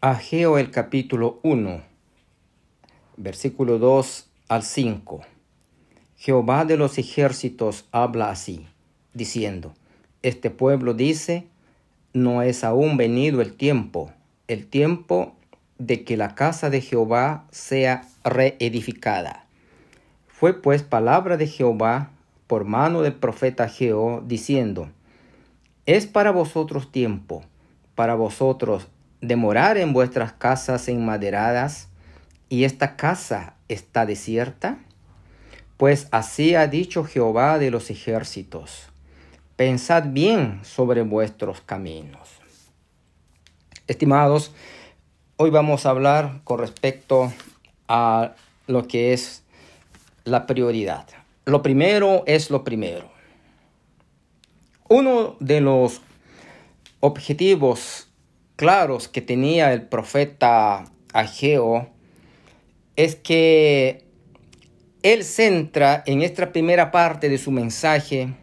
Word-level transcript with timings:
Ageo 0.00 0.58
el 0.58 0.70
capítulo 0.70 1.40
1, 1.42 1.82
versículo 3.16 3.80
2 3.80 4.30
al 4.48 4.62
5. 4.62 5.22
Jehová 6.16 6.64
de 6.64 6.76
los 6.76 6.98
ejércitos 6.98 7.84
habla 7.90 8.30
así, 8.30 8.68
diciendo, 9.12 9.74
Este 10.22 10.50
pueblo 10.50 10.94
dice, 10.94 11.48
no 12.12 12.42
es 12.42 12.62
aún 12.62 12.96
venido 12.96 13.40
el 13.40 13.54
tiempo, 13.54 14.12
el 14.46 14.68
tiempo 14.68 15.34
de 15.78 16.04
que 16.04 16.16
la 16.16 16.36
casa 16.36 16.70
de 16.70 16.80
Jehová 16.80 17.48
sea 17.50 18.02
reedificada. 18.22 19.46
Fue 20.28 20.54
pues 20.54 20.84
palabra 20.84 21.36
de 21.36 21.48
Jehová 21.48 22.10
por 22.46 22.64
mano 22.64 23.02
del 23.02 23.14
profeta 23.14 23.68
Geo, 23.68 24.22
diciendo, 24.24 24.90
Es 25.86 26.06
para 26.06 26.30
vosotros 26.30 26.92
tiempo, 26.92 27.42
para 27.96 28.14
vosotros 28.14 28.86
demorar 29.20 29.78
en 29.78 29.92
vuestras 29.92 30.32
casas 30.32 30.88
enmaderadas, 30.88 31.88
y 32.48 32.64
esta 32.64 32.96
casa 32.96 33.54
está 33.68 34.06
desierta? 34.06 34.78
Pues 35.76 36.08
así 36.10 36.54
ha 36.54 36.66
dicho 36.66 37.04
Jehová 37.04 37.58
de 37.58 37.70
los 37.70 37.90
ejércitos, 37.90 38.88
pensad 39.56 40.04
bien 40.08 40.60
sobre 40.64 41.02
vuestros 41.02 41.60
caminos. 41.60 42.28
Estimados, 43.86 44.52
hoy 45.36 45.50
vamos 45.50 45.86
a 45.86 45.90
hablar 45.90 46.40
con 46.44 46.58
respecto 46.58 47.32
a 47.86 48.34
lo 48.66 48.86
que 48.88 49.12
es 49.12 49.44
la 50.24 50.46
prioridad. 50.46 51.06
Lo 51.44 51.62
primero 51.62 52.24
es 52.26 52.50
lo 52.50 52.64
primero. 52.64 53.10
Uno 54.88 55.36
de 55.40 55.60
los 55.60 56.02
objetivos 57.00 58.07
claros 58.58 59.06
que 59.06 59.22
tenía 59.22 59.72
el 59.72 59.82
profeta 59.82 60.86
Ageo 61.12 61.88
es 62.96 63.14
que 63.14 64.04
él 65.04 65.22
centra 65.22 66.02
en 66.06 66.22
esta 66.22 66.50
primera 66.50 66.90
parte 66.90 67.28
de 67.28 67.38
su 67.38 67.52
mensaje, 67.52 68.34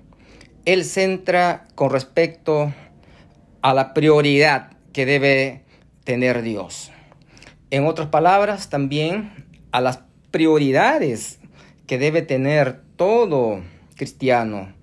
él 0.63 0.85
centra 0.85 1.65
con 1.75 1.89
respecto 1.89 2.73
a 3.61 3.73
la 3.73 3.93
prioridad 3.93 4.71
que 4.93 5.05
debe 5.05 5.65
tener 6.05 6.43
Dios. 6.43 6.91
En 7.69 7.85
otras 7.85 8.07
palabras, 8.07 8.69
también 8.69 9.33
a 9.73 9.81
las 9.81 9.99
prioridades 10.31 11.39
que 11.87 11.97
debe 11.97 12.21
tener 12.21 12.79
todo 12.95 13.61
cristiano, 13.97 14.73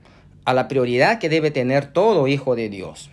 a 0.44 0.52
la 0.52 0.68
prioridad 0.68 1.18
que 1.18 1.30
debe 1.30 1.50
tener 1.50 1.86
todo 1.86 2.28
hijo 2.28 2.54
de 2.54 2.68
Dios. 2.68 3.11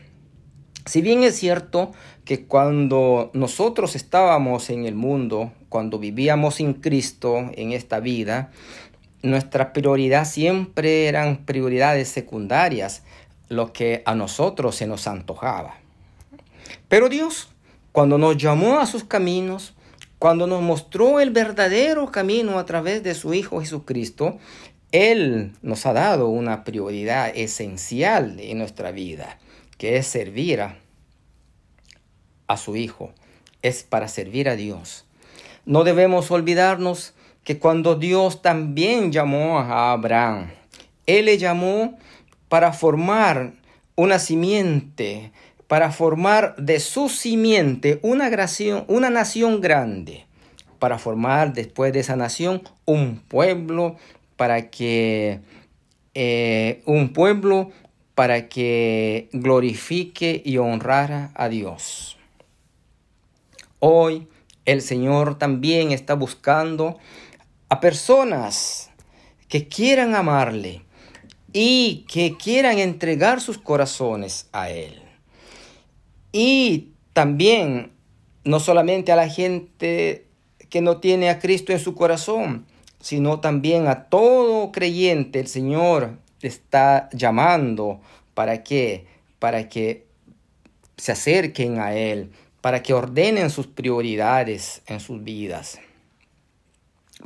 Si 0.89 1.01
bien 1.01 1.21
es 1.21 1.35
cierto 1.35 1.91
que 2.25 2.45
cuando 2.45 3.29
nosotros 3.33 3.95
estábamos 3.95 4.71
en 4.71 4.85
el 4.85 4.95
mundo, 4.95 5.51
cuando 5.69 5.99
vivíamos 5.99 6.55
sin 6.55 6.73
Cristo 6.73 7.51
en 7.53 7.73
esta 7.73 7.99
vida, 7.99 8.49
nuestra 9.21 9.71
prioridad 9.71 10.25
siempre 10.25 11.05
eran 11.05 11.45
prioridades 11.45 12.09
secundarias, 12.09 13.03
lo 13.49 13.71
que 13.71 14.01
a 14.07 14.15
nosotros 14.15 14.77
se 14.77 14.87
nos 14.87 15.05
antojaba. 15.05 15.75
Pero 16.87 17.07
Dios, 17.07 17.49
cuando 17.91 18.17
nos 18.17 18.35
llamó 18.37 18.79
a 18.79 18.87
sus 18.87 19.03
caminos, 19.03 19.75
cuando 20.17 20.47
nos 20.47 20.63
mostró 20.63 21.19
el 21.19 21.29
verdadero 21.29 22.11
camino 22.11 22.57
a 22.57 22.65
través 22.65 23.03
de 23.03 23.13
su 23.13 23.35
Hijo 23.35 23.59
Jesucristo, 23.59 24.39
él 24.91 25.51
nos 25.61 25.85
ha 25.85 25.93
dado 25.93 26.29
una 26.29 26.63
prioridad 26.63 27.31
esencial 27.35 28.39
en 28.39 28.57
nuestra 28.57 28.89
vida, 28.89 29.37
que 29.79 29.97
es 29.97 30.05
servir 30.05 30.61
a, 30.61 32.57
su 32.57 32.75
Hijo, 32.75 33.13
es 33.61 33.81
para 33.81 34.07
servir 34.09 34.49
a 34.49 34.55
Dios. 34.55 35.05
No 35.65 35.83
debemos 35.83 36.29
olvidarnos 36.31 37.13
que 37.45 37.57
cuando 37.57 37.95
Dios 37.95 38.41
también 38.41 39.11
llamó 39.11 39.57
a 39.59 39.93
Abraham, 39.93 40.51
Él 41.07 41.25
le 41.25 41.37
llamó 41.37 41.97
para 42.49 42.73
formar 42.73 43.53
una 43.95 44.19
simiente, 44.19 45.31
para 45.67 45.91
formar 45.91 46.55
de 46.57 46.81
su 46.81 47.07
simiente 47.07 47.99
una, 48.01 48.29
una 48.87 49.09
nación 49.09 49.61
grande, 49.61 50.25
para 50.77 50.97
formar 50.97 51.53
después 51.53 51.93
de 51.93 52.01
esa 52.01 52.17
nación 52.17 52.63
un 52.83 53.19
pueblo 53.19 53.95
para 54.35 54.69
que 54.69 55.39
eh, 56.15 56.81
un 56.85 57.13
pueblo 57.13 57.71
para 58.19 58.49
que 58.49 59.29
glorifique 59.31 60.41
y 60.43 60.57
honrara 60.57 61.31
a 61.35 61.47
Dios. 61.47 62.17
Hoy 63.79 64.27
el 64.65 64.81
Señor 64.81 65.37
también 65.37 65.93
está 65.93 66.15
buscando 66.15 66.97
a 67.69 67.79
personas 67.79 68.89
que 69.47 69.69
quieran 69.69 70.15
amarle 70.15 70.81
y 71.53 72.05
que 72.11 72.35
quieran 72.35 72.79
entregar 72.79 73.39
sus 73.39 73.57
corazones 73.57 74.49
a 74.51 74.69
Él. 74.69 75.01
Y 76.33 76.89
también 77.13 77.93
no 78.43 78.59
solamente 78.59 79.13
a 79.13 79.15
la 79.15 79.29
gente 79.29 80.27
que 80.69 80.81
no 80.81 80.97
tiene 80.97 81.29
a 81.29 81.39
Cristo 81.39 81.71
en 81.71 81.79
su 81.79 81.95
corazón, 81.95 82.65
sino 82.99 83.39
también 83.39 83.87
a 83.87 84.09
todo 84.09 84.73
creyente 84.73 85.39
el 85.39 85.47
Señor 85.47 86.17
está 86.41 87.09
llamando 87.13 87.99
para 88.33 88.63
que 88.63 89.07
para 89.39 89.69
que 89.69 90.05
se 90.97 91.13
acerquen 91.13 91.79
a 91.79 91.95
él, 91.95 92.31
para 92.61 92.83
que 92.83 92.93
ordenen 92.93 93.49
sus 93.49 93.67
prioridades 93.67 94.81
en 94.85 94.99
sus 94.99 95.23
vidas. 95.23 95.79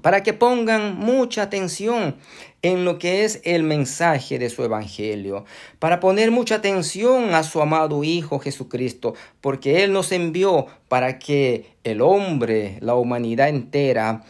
Para 0.01 0.23
que 0.23 0.33
pongan 0.33 0.95
mucha 0.95 1.43
atención 1.43 2.15
en 2.63 2.85
lo 2.85 2.97
que 2.97 3.25
es 3.25 3.41
el 3.43 3.63
mensaje 3.63 4.39
de 4.39 4.49
su 4.49 4.63
evangelio, 4.63 5.45
para 5.79 5.99
poner 5.99 6.31
mucha 6.31 6.55
atención 6.55 7.35
a 7.35 7.43
su 7.43 7.61
amado 7.61 8.03
Hijo 8.03 8.39
Jesucristo, 8.39 9.13
porque 9.41 9.83
Él 9.83 9.93
nos 9.93 10.11
envió 10.11 10.67
para 10.87 11.19
que 11.19 11.75
el 11.83 12.01
hombre, 12.01 12.77
la 12.81 12.95
humanidad 12.95 13.49
entera, 13.49 14.23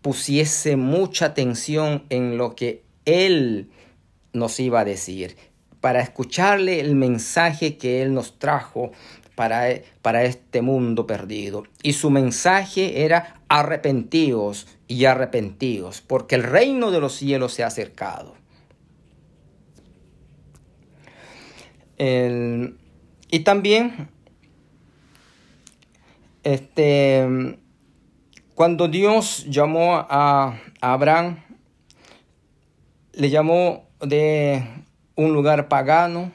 pusiese 0.00 0.76
mucha 0.76 1.26
atención 1.26 2.04
en 2.10 2.36
lo 2.36 2.54
que 2.54 2.82
Él 3.04 3.70
nos 4.34 4.60
iba 4.60 4.80
a 4.80 4.84
decir, 4.84 5.36
para 5.80 6.00
escucharle 6.00 6.80
el 6.80 6.94
mensaje 6.94 7.76
que 7.76 8.02
Él 8.02 8.12
nos 8.14 8.38
trajo 8.38 8.92
para, 9.34 9.66
para 10.02 10.24
este 10.24 10.62
mundo 10.62 11.06
perdido. 11.06 11.64
Y 11.82 11.94
su 11.94 12.10
mensaje 12.10 13.04
era 13.04 13.40
arrepentidos 13.48 14.66
y 14.86 15.06
arrepentidos, 15.06 16.00
porque 16.00 16.34
el 16.34 16.42
reino 16.42 16.90
de 16.90 17.00
los 17.00 17.14
cielos 17.14 17.54
se 17.54 17.64
ha 17.64 17.68
acercado. 17.68 18.34
y 21.96 23.40
también 23.40 24.08
este 26.42 27.56
cuando 28.54 28.86
Dios 28.86 29.46
llamó 29.48 29.96
a, 29.96 30.60
Abraham, 30.80 31.42
le 33.14 33.30
llamó 33.30 33.83
de 34.06 34.64
un 35.16 35.32
lugar 35.32 35.68
pagano 35.68 36.32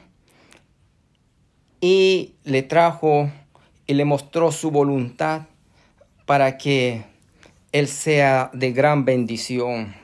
y 1.80 2.34
le 2.44 2.62
trajo 2.62 3.30
y 3.86 3.94
le 3.94 4.04
mostró 4.04 4.52
su 4.52 4.70
voluntad 4.70 5.42
para 6.26 6.58
que 6.58 7.04
él 7.72 7.88
sea 7.88 8.50
de 8.52 8.72
gran 8.72 9.04
bendición 9.04 9.94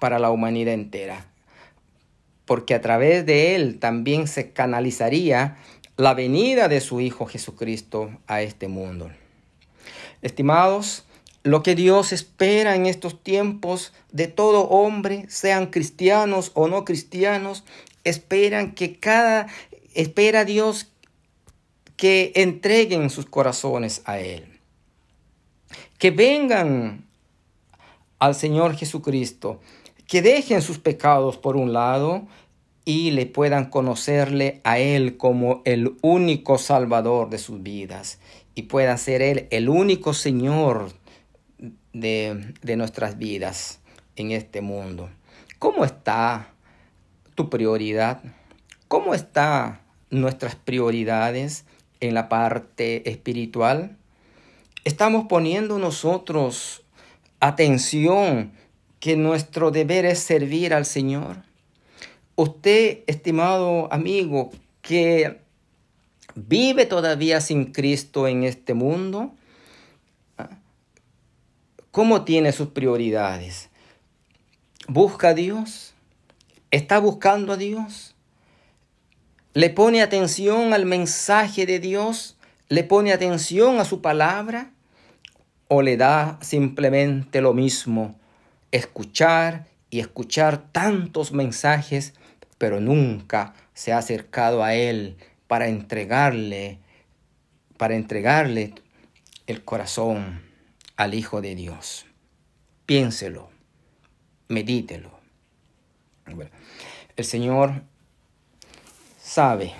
para 0.00 0.18
la 0.18 0.30
humanidad 0.30 0.74
entera. 0.74 1.26
Porque 2.44 2.74
a 2.74 2.80
través 2.80 3.26
de 3.26 3.56
él 3.56 3.78
también 3.78 4.28
se 4.28 4.52
canalizaría 4.52 5.56
la 5.96 6.14
venida 6.14 6.68
de 6.68 6.80
su 6.80 7.00
Hijo 7.00 7.26
Jesucristo 7.26 8.10
a 8.26 8.42
este 8.42 8.68
mundo. 8.68 9.10
Estimados, 10.22 11.05
lo 11.46 11.62
que 11.62 11.76
Dios 11.76 12.12
espera 12.12 12.74
en 12.74 12.86
estos 12.86 13.22
tiempos 13.22 13.92
de 14.10 14.26
todo 14.26 14.62
hombre, 14.62 15.26
sean 15.28 15.66
cristianos 15.66 16.50
o 16.54 16.66
no 16.66 16.84
cristianos, 16.84 17.62
esperan 18.02 18.72
que 18.74 18.98
cada, 18.98 19.46
espera 19.94 20.44
Dios 20.44 20.90
que 21.96 22.32
entreguen 22.34 23.10
sus 23.10 23.26
corazones 23.26 24.02
a 24.06 24.18
Él. 24.18 24.58
Que 25.98 26.10
vengan 26.10 27.06
al 28.18 28.34
Señor 28.34 28.74
Jesucristo, 28.74 29.60
que 30.08 30.22
dejen 30.22 30.62
sus 30.62 30.80
pecados 30.80 31.36
por 31.36 31.54
un 31.56 31.72
lado 31.72 32.26
y 32.84 33.12
le 33.12 33.24
puedan 33.24 33.70
conocerle 33.70 34.60
a 34.64 34.80
Él 34.80 35.16
como 35.16 35.62
el 35.64 35.94
único 36.02 36.58
Salvador 36.58 37.30
de 37.30 37.38
sus 37.38 37.62
vidas 37.62 38.18
y 38.56 38.62
puedan 38.62 38.98
ser 38.98 39.22
Él 39.22 39.46
el 39.52 39.68
único 39.68 40.12
Señor 40.12 40.90
de, 42.00 42.76
nuestras 42.76 43.18
vidas 43.18 43.80
en 44.16 44.30
este 44.30 44.60
mundo. 44.60 45.10
¿Cómo 45.58 45.84
está 45.84 46.52
tu 47.34 47.48
prioridad? 47.48 48.22
¿Cómo 48.88 49.14
están 49.14 49.80
nuestras 50.10 50.54
prioridades 50.56 51.64
en 52.00 52.14
la 52.14 52.28
parte 52.28 53.08
espiritual? 53.08 53.96
Estamos 54.84 55.26
poniendo 55.28 55.78
nosotros 55.78 56.84
atención 57.40 58.52
que 59.00 59.16
nuestro 59.16 59.70
deber 59.70 60.04
es 60.04 60.18
servir 60.20 60.74
al 60.74 60.84
Señor. 60.84 61.42
Usted, 62.34 63.00
estimado 63.06 63.92
amigo, 63.92 64.50
que 64.82 65.40
vive 66.34 66.84
todavía 66.84 67.40
sin 67.40 67.72
Cristo 67.72 68.28
en 68.28 68.44
este 68.44 68.74
mundo, 68.74 69.34
¿cómo 71.96 72.24
tiene 72.26 72.52
sus 72.52 72.68
prioridades? 72.68 73.70
¿Busca 74.86 75.28
a 75.28 75.34
Dios? 75.34 75.94
¿Está 76.70 76.98
buscando 76.98 77.54
a 77.54 77.56
Dios? 77.56 78.14
¿Le 79.54 79.70
pone 79.70 80.02
atención 80.02 80.74
al 80.74 80.84
mensaje 80.84 81.64
de 81.64 81.78
Dios? 81.78 82.36
¿Le 82.68 82.84
pone 82.84 83.14
atención 83.14 83.80
a 83.80 83.86
su 83.86 84.02
palabra? 84.02 84.72
¿O 85.68 85.80
le 85.80 85.96
da 85.96 86.38
simplemente 86.42 87.40
lo 87.40 87.54
mismo? 87.54 88.14
Escuchar 88.72 89.64
y 89.88 90.00
escuchar 90.00 90.70
tantos 90.72 91.32
mensajes, 91.32 92.12
pero 92.58 92.78
nunca 92.78 93.54
se 93.72 93.94
ha 93.94 93.96
acercado 93.96 94.62
a 94.62 94.74
Él 94.74 95.16
para 95.46 95.68
entregarle, 95.68 96.78
para 97.78 97.96
entregarle 97.96 98.74
el 99.46 99.64
corazón 99.64 100.45
al 100.96 101.14
Hijo 101.14 101.40
de 101.40 101.54
Dios. 101.54 102.06
Piénselo, 102.86 103.50
medítelo. 104.48 105.10
El 107.16 107.24
Señor 107.24 107.82
sabe, 109.20 109.72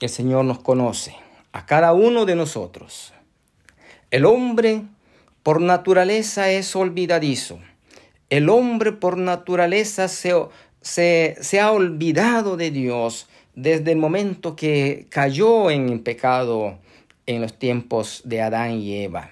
el 0.00 0.08
Señor 0.08 0.44
nos 0.44 0.58
conoce, 0.60 1.14
a 1.52 1.66
cada 1.66 1.92
uno 1.92 2.24
de 2.24 2.34
nosotros. 2.34 3.12
El 4.10 4.24
hombre 4.24 4.82
por 5.42 5.60
naturaleza 5.60 6.50
es 6.50 6.74
olvidadizo. 6.74 7.58
El 8.30 8.48
hombre 8.48 8.92
por 8.92 9.18
naturaleza 9.18 10.08
se, 10.08 10.34
se, 10.80 11.36
se 11.40 11.60
ha 11.60 11.70
olvidado 11.70 12.56
de 12.56 12.70
Dios 12.70 13.28
desde 13.54 13.92
el 13.92 13.98
momento 13.98 14.56
que 14.56 15.06
cayó 15.10 15.70
en 15.70 16.02
pecado 16.02 16.78
en 17.26 17.40
los 17.40 17.58
tiempos 17.58 18.22
de 18.24 18.40
Adán 18.40 18.72
y 18.72 19.02
Eva. 19.02 19.30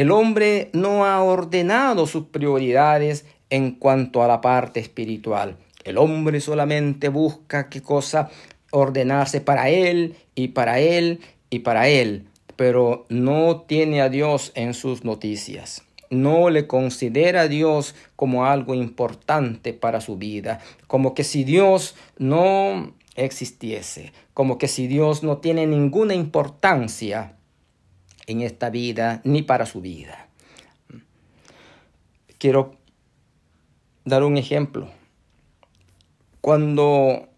El 0.00 0.12
hombre 0.12 0.70
no 0.72 1.04
ha 1.04 1.22
ordenado 1.22 2.06
sus 2.06 2.24
prioridades 2.28 3.26
en 3.50 3.72
cuanto 3.72 4.22
a 4.22 4.28
la 4.28 4.40
parte 4.40 4.80
espiritual. 4.80 5.58
El 5.84 5.98
hombre 5.98 6.40
solamente 6.40 7.10
busca 7.10 7.68
qué 7.68 7.82
cosa 7.82 8.30
ordenarse 8.70 9.42
para 9.42 9.68
él 9.68 10.14
y 10.34 10.48
para 10.48 10.80
él 10.80 11.20
y 11.50 11.58
para 11.58 11.86
él, 11.88 12.24
pero 12.56 13.04
no 13.10 13.60
tiene 13.68 14.00
a 14.00 14.08
Dios 14.08 14.52
en 14.54 14.72
sus 14.72 15.04
noticias. 15.04 15.82
No 16.08 16.48
le 16.48 16.66
considera 16.66 17.42
a 17.42 17.48
Dios 17.48 17.94
como 18.16 18.46
algo 18.46 18.74
importante 18.74 19.74
para 19.74 20.00
su 20.00 20.16
vida, 20.16 20.60
como 20.86 21.12
que 21.12 21.24
si 21.24 21.44
Dios 21.44 21.94
no 22.16 22.94
existiese, 23.16 24.14
como 24.32 24.56
que 24.56 24.66
si 24.66 24.86
Dios 24.86 25.22
no 25.22 25.36
tiene 25.36 25.66
ninguna 25.66 26.14
importancia 26.14 27.34
en 28.30 28.42
esta 28.42 28.70
vida 28.70 29.20
ni 29.24 29.42
para 29.42 29.66
su 29.66 29.80
vida. 29.80 30.28
Quiero 32.38 32.76
dar 34.04 34.24
un 34.24 34.36
ejemplo. 34.36 34.88
Cuando, 36.40 37.28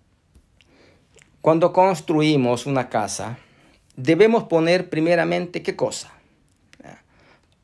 cuando 1.40 1.72
construimos 1.72 2.66
una 2.66 2.88
casa, 2.88 3.38
debemos 3.96 4.44
poner 4.44 4.90
primeramente 4.90 5.62
qué 5.62 5.74
cosa. 5.74 6.12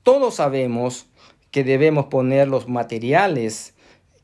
Todos 0.02 0.36
sabemos 0.36 1.06
que 1.50 1.64
debemos 1.64 2.06
poner 2.06 2.48
los 2.48 2.68
materiales 2.68 3.74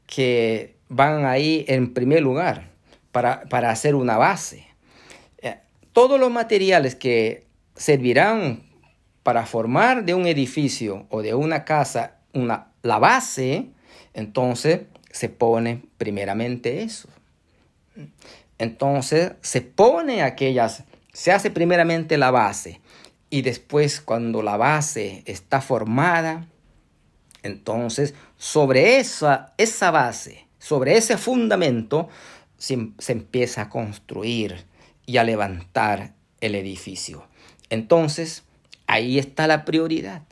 que 0.07 0.77
van 0.89 1.25
ahí 1.25 1.65
en 1.69 1.93
primer 1.93 2.23
lugar 2.23 2.71
para, 3.13 3.71
hacer 3.71 3.95
una 3.95 4.17
base. 4.17 4.67
Eh, 5.39 5.59
todos 5.93 6.19
los 6.19 6.31
materiales 6.31 6.95
que 6.95 7.47
servirán 7.77 8.64
para 9.25 9.45
formar 9.47 10.05
de 10.05 10.15
un 10.15 10.27
edificio 10.27 11.07
o 11.11 11.21
de 11.23 11.35
una 11.35 11.65
casa 11.65 12.19
una, 12.33 12.69
la 12.83 13.01
base, 13.01 13.71
entonces 14.13 14.83
se 15.11 15.29
pone 15.29 15.83
primeramente 15.99 16.83
eso. 16.83 17.09
Entonces 18.59 19.33
se 19.41 19.61
pone 19.61 20.23
aquellas, 20.23 20.85
se 21.13 21.33
hace 21.33 21.51
primeramente 21.51 22.19
la 22.19 22.31
base 22.31 22.81
y 23.31 23.43
después 23.43 24.01
cuando 24.01 24.43
la 24.43 24.57
base 24.57 25.25
está 25.27 25.61
formada, 25.61 26.47
entonces 27.43 28.15
sobre 28.37 28.99
esa, 28.99 29.55
esa 29.59 29.91
base, 29.91 30.47
sobre 30.59 30.97
ese 30.97 31.19
fundamento, 31.19 32.09
se, 32.59 33.13
empieza 33.13 33.63
a 33.63 33.69
construir 33.69 34.65
y 35.07 35.19
a 35.19 35.25
levantar 35.25 36.15
el 36.41 36.55
edificio. 36.55 37.27
Entonces, 37.71 38.44
ahí 38.87 39.19
está 39.19 39.47
la 39.47 39.65
prioridad. 39.65 40.23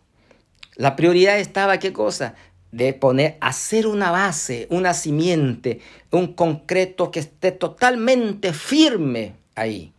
La 0.77 0.97
prioridad 0.97 1.39
estaba, 1.39 1.79
¿qué 1.79 1.93
cosa? 1.93 2.35
De 2.71 2.95
poner, 2.95 3.37
hacer 3.41 3.87
una 3.87 4.11
base, 4.11 4.67
una 4.71 4.95
simiente, 4.95 5.81
un 6.11 6.33
concreto 6.35 7.11
que 7.11 7.21
esté 7.21 7.53
totalmente 7.53 8.53
firme 8.53 9.35
ahí. 9.55 9.93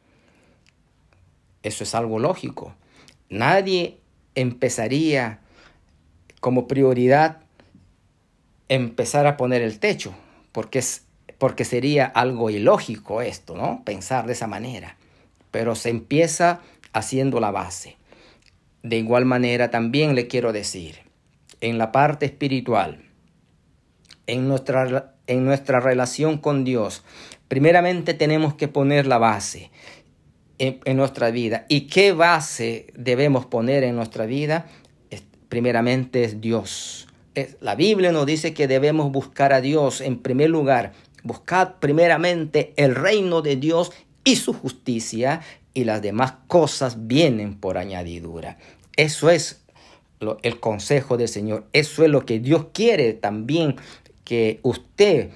Eso 1.62 1.84
es 1.84 1.94
algo 1.96 2.20
lógico. 2.20 2.76
Nadie 3.30 4.00
empezaría 4.36 5.40
como 6.40 6.68
prioridad 6.68 7.42
empezar 8.68 9.28
a 9.28 9.38
poner 9.38 9.62
el 9.62 9.80
techo, 9.80 10.14
porque 10.52 10.80
es 10.80 11.04
porque 11.44 11.66
sería 11.66 12.06
algo 12.06 12.50
ilógico 12.50 13.22
esto, 13.22 13.54
¿no? 13.54 13.84
Pensar 13.84 14.28
de 14.28 14.32
esa 14.32 14.48
manera. 14.48 14.96
Pero 15.52 15.76
se 15.76 15.90
empieza 15.90 16.62
haciendo 16.94 17.42
la 17.42 17.52
base. 17.52 17.98
De 18.84 18.98
igual 18.98 19.26
manera 19.26 19.72
también 19.72 20.14
le 20.14 20.28
quiero 20.28 20.54
decir, 20.54 21.00
en 21.62 21.78
la 21.78 21.92
parte 21.92 22.26
espiritual, 22.26 23.06
en 24.28 24.48
nuestra, 24.48 25.16
en 25.28 25.46
nuestra 25.46 25.80
relación 25.80 26.38
con 26.38 26.64
Dios, 26.64 27.04
primeramente 27.48 28.14
tenemos 28.14 28.54
que 28.54 28.68
poner 28.68 29.08
la 29.08 29.18
base 29.18 29.72
en, 30.60 30.80
en 30.86 30.98
nuestra 30.98 31.32
vida. 31.32 31.66
¿Y 31.70 31.88
qué 31.88 32.12
base 32.12 32.88
debemos 32.96 33.46
poner 33.46 33.84
en 33.84 33.96
nuestra 33.96 34.26
vida? 34.26 34.68
primeramente 35.50 36.24
es 36.24 36.42
Dios. 36.42 37.08
la 37.62 37.76
Biblia 37.76 38.12
nos 38.12 38.26
dice 38.26 38.56
que 38.56 38.68
debemos 38.68 39.12
buscar 39.12 39.54
a 39.54 39.62
Dios 39.62 40.02
en 40.02 40.18
primer 40.18 40.50
lugar 40.50 40.94
Buscad 41.24 41.76
primeramente 41.80 42.74
el 42.76 42.96
reino 42.96 43.42
de 43.42 43.56
Dios 43.56 43.94
y 44.26 44.36
su 44.36 44.52
justicia 44.52 45.42
y 45.74 45.86
las 45.86 46.02
demás 46.02 46.34
cosas 46.48 47.08
vienen 47.08 47.56
por 47.56 47.78
añadidura. 47.78 48.58
Eso 48.96 49.30
es 49.30 49.64
el 50.42 50.60
consejo 50.60 51.18
del 51.18 51.28
Señor. 51.28 51.66
Eso 51.74 52.04
es 52.04 52.10
lo 52.10 52.26
que 52.26 52.40
Dios 52.40 52.68
quiere 52.74 53.14
también 53.14 53.76
que 54.24 54.60
usted 54.64 55.32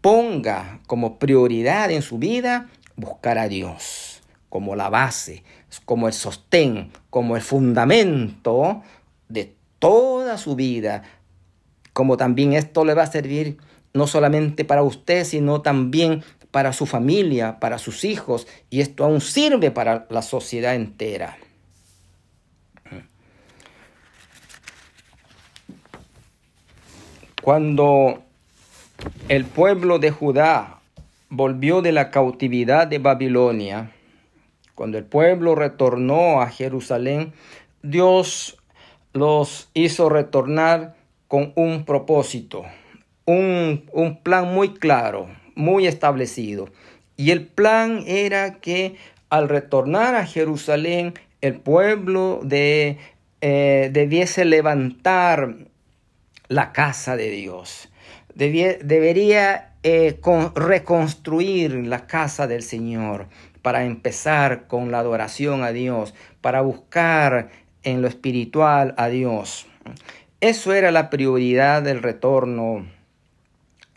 ponga 0.00 0.80
como 0.86 1.18
prioridad 1.18 1.90
en 1.90 2.02
su 2.02 2.18
vida 2.18 2.68
buscar 2.96 3.38
a 3.38 3.48
Dios 3.48 4.12
como 4.48 4.76
la 4.76 4.90
base, 4.90 5.44
como 5.86 6.08
el 6.08 6.12
sostén, 6.12 6.90
como 7.08 7.36
el 7.36 7.42
fundamento 7.42 8.82
de 9.30 9.54
toda 9.78 10.36
su 10.36 10.56
vida, 10.56 11.04
como 11.94 12.18
también 12.18 12.52
esto 12.52 12.84
le 12.84 12.92
va 12.92 13.04
a 13.04 13.10
servir 13.10 13.56
no 13.94 14.06
solamente 14.06 14.66
para 14.66 14.82
usted, 14.82 15.24
sino 15.24 15.62
también 15.62 16.22
para 16.50 16.74
su 16.74 16.84
familia, 16.84 17.60
para 17.60 17.78
sus 17.78 18.04
hijos, 18.04 18.46
y 18.68 18.82
esto 18.82 19.04
aún 19.04 19.22
sirve 19.22 19.70
para 19.70 20.06
la 20.10 20.20
sociedad 20.20 20.74
entera. 20.74 21.38
Cuando 27.42 28.22
el 29.28 29.44
pueblo 29.44 29.98
de 29.98 30.10
Judá 30.10 30.80
volvió 31.28 31.82
de 31.82 31.92
la 31.92 32.10
cautividad 32.10 32.86
de 32.86 32.98
Babilonia, 32.98 33.92
cuando 34.74 34.96
el 34.96 35.04
pueblo 35.04 35.54
retornó 35.54 36.40
a 36.40 36.48
Jerusalén, 36.48 37.34
Dios 37.82 38.58
los 39.12 39.68
hizo 39.74 40.08
retornar 40.08 40.96
con 41.28 41.52
un 41.56 41.84
propósito 41.84 42.64
un, 43.26 44.20
plan 44.22 44.52
muy 44.52 44.74
claro, 44.74 45.28
muy 45.54 45.86
establecido. 45.86 46.68
Y 47.16 47.30
el 47.30 47.46
plan 47.46 48.04
era 48.06 48.60
que 48.60 48.96
al 49.30 49.48
retornar 49.48 50.14
a 50.14 50.26
Jerusalén, 50.26 51.14
el 51.40 51.54
pueblo 51.54 52.40
de, 52.42 52.98
eh, 53.40 53.90
debiese 53.92 54.44
levantar 54.44 55.56
la 56.52 56.72
casa 56.72 57.16
de 57.16 57.30
Dios. 57.30 57.88
debería 58.34 59.74
eh, 59.82 60.20
reconstruir 60.54 61.72
la 61.86 62.06
casa 62.06 62.46
del 62.46 62.62
Señor 62.62 63.26
para 63.62 63.84
empezar 63.84 64.66
con 64.66 64.90
la 64.90 64.98
adoración 64.98 65.64
a 65.64 65.72
Dios, 65.72 66.14
para 66.40 66.60
buscar 66.60 67.50
en 67.82 68.02
lo 68.02 68.08
espiritual 68.08 68.94
a 68.98 69.08
Dios. 69.08 69.66
Eso 70.40 70.72
era 70.74 70.90
la 70.90 71.08
prioridad 71.08 71.82
del 71.82 72.02
retorno 72.02 72.86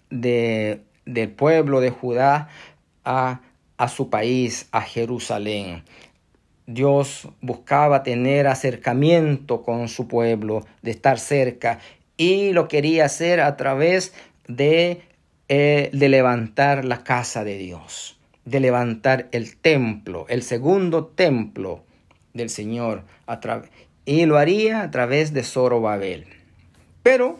de, 0.09 0.81
del 1.05 1.29
pueblo 1.29 1.81
de 1.81 1.89
Judá 1.89 2.47
a, 3.03 3.41
a 3.77 3.87
su 3.89 4.09
país, 4.09 4.69
a 4.71 4.81
Jerusalén. 4.81 5.83
Dios 6.67 7.27
buscaba 7.41 8.01
tener 8.01 8.47
acercamiento 8.47 9.61
con 9.61 9.87
su 9.87 10.07
pueblo, 10.07 10.65
de 10.81 10.91
estar 10.91 11.19
cerca, 11.19 11.79
y 12.17 12.53
lo 12.53 12.67
quería 12.67 13.05
hacer 13.05 13.41
a 13.41 13.57
través 13.57 14.13
de, 14.47 15.01
eh, 15.49 15.89
de 15.91 16.09
levantar 16.09 16.85
la 16.85 17.03
casa 17.03 17.43
de 17.43 17.57
Dios, 17.57 18.17
de 18.45 18.59
levantar 18.59 19.27
el 19.31 19.57
templo, 19.57 20.25
el 20.29 20.43
segundo 20.43 21.05
templo 21.05 21.83
del 22.33 22.49
Señor, 22.49 23.03
a 23.27 23.39
y 24.05 24.25
lo 24.25 24.37
haría 24.37 24.81
a 24.81 24.91
través 24.91 25.33
de 25.33 25.43
Zorobabel. 25.43 26.25
Pero 27.01 27.39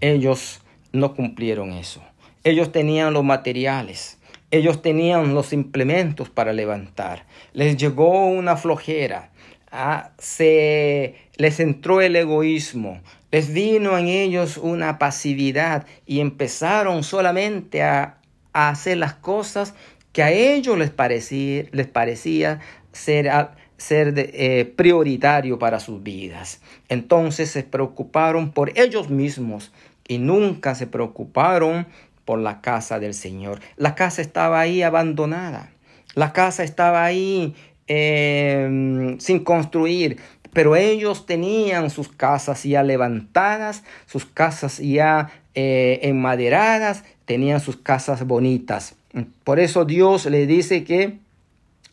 ellos 0.00 0.60
no 0.92 1.14
cumplieron 1.14 1.72
eso. 1.72 2.02
Ellos 2.42 2.72
tenían 2.72 3.12
los 3.12 3.22
materiales, 3.22 4.18
ellos 4.50 4.82
tenían 4.82 5.34
los 5.34 5.52
implementos 5.52 6.28
para 6.30 6.52
levantar. 6.52 7.26
Les 7.52 7.76
llegó 7.76 8.26
una 8.26 8.56
flojera, 8.56 9.29
ah, 9.70 10.10
se 10.18 11.14
les 11.36 11.60
entró 11.60 12.00
el 12.00 12.16
egoísmo, 12.16 13.00
les 13.30 13.52
vino 13.52 13.96
en 13.96 14.08
ellos 14.08 14.56
una 14.56 14.98
pasividad 14.98 15.86
y 16.06 16.20
empezaron 16.20 17.02
solamente 17.02 17.82
a, 17.82 18.16
hacer 18.52 18.96
las 18.96 19.14
cosas 19.14 19.74
que 20.12 20.24
a 20.24 20.32
ellos 20.32 20.76
les 20.76 20.90
parecía, 20.90 21.66
les 21.70 21.86
parecía 21.86 22.58
ser, 22.90 23.30
ser 23.76 24.12
eh, 24.16 24.64
prioritario 24.76 25.60
para 25.60 25.78
sus 25.78 26.02
vidas. 26.02 26.60
Entonces 26.88 27.48
se 27.50 27.62
preocuparon 27.62 28.50
por 28.50 28.76
ellos 28.76 29.08
mismos 29.08 29.70
y 30.08 30.18
nunca 30.18 30.74
se 30.74 30.88
preocuparon 30.88 31.86
por 32.24 32.40
la 32.40 32.60
casa 32.60 32.98
del 32.98 33.14
Señor. 33.14 33.60
La 33.76 33.94
casa 33.94 34.20
estaba 34.20 34.58
ahí 34.58 34.82
abandonada. 34.82 35.70
La 36.14 36.32
casa 36.32 36.64
estaba 36.64 37.04
ahí 37.04 37.54
em, 37.92 39.18
sin 39.18 39.40
construir. 39.40 40.18
Pero 40.52 40.76
ellos 40.76 41.26
tenían 41.26 41.90
sus 41.90 42.08
casas 42.08 42.62
ya 42.62 42.84
levantadas, 42.84 43.82
sus 44.06 44.24
casas 44.24 44.78
ya 44.78 45.30
eh, 45.56 45.98
enmaderadas, 46.02 47.02
tenían 47.24 47.60
sus 47.60 47.76
casas 47.76 48.24
bonitas. 48.24 48.94
Por 49.42 49.58
eso 49.58 49.84
Dios 49.84 50.26
le 50.26 50.46
dice 50.46 50.84
que 50.84 51.18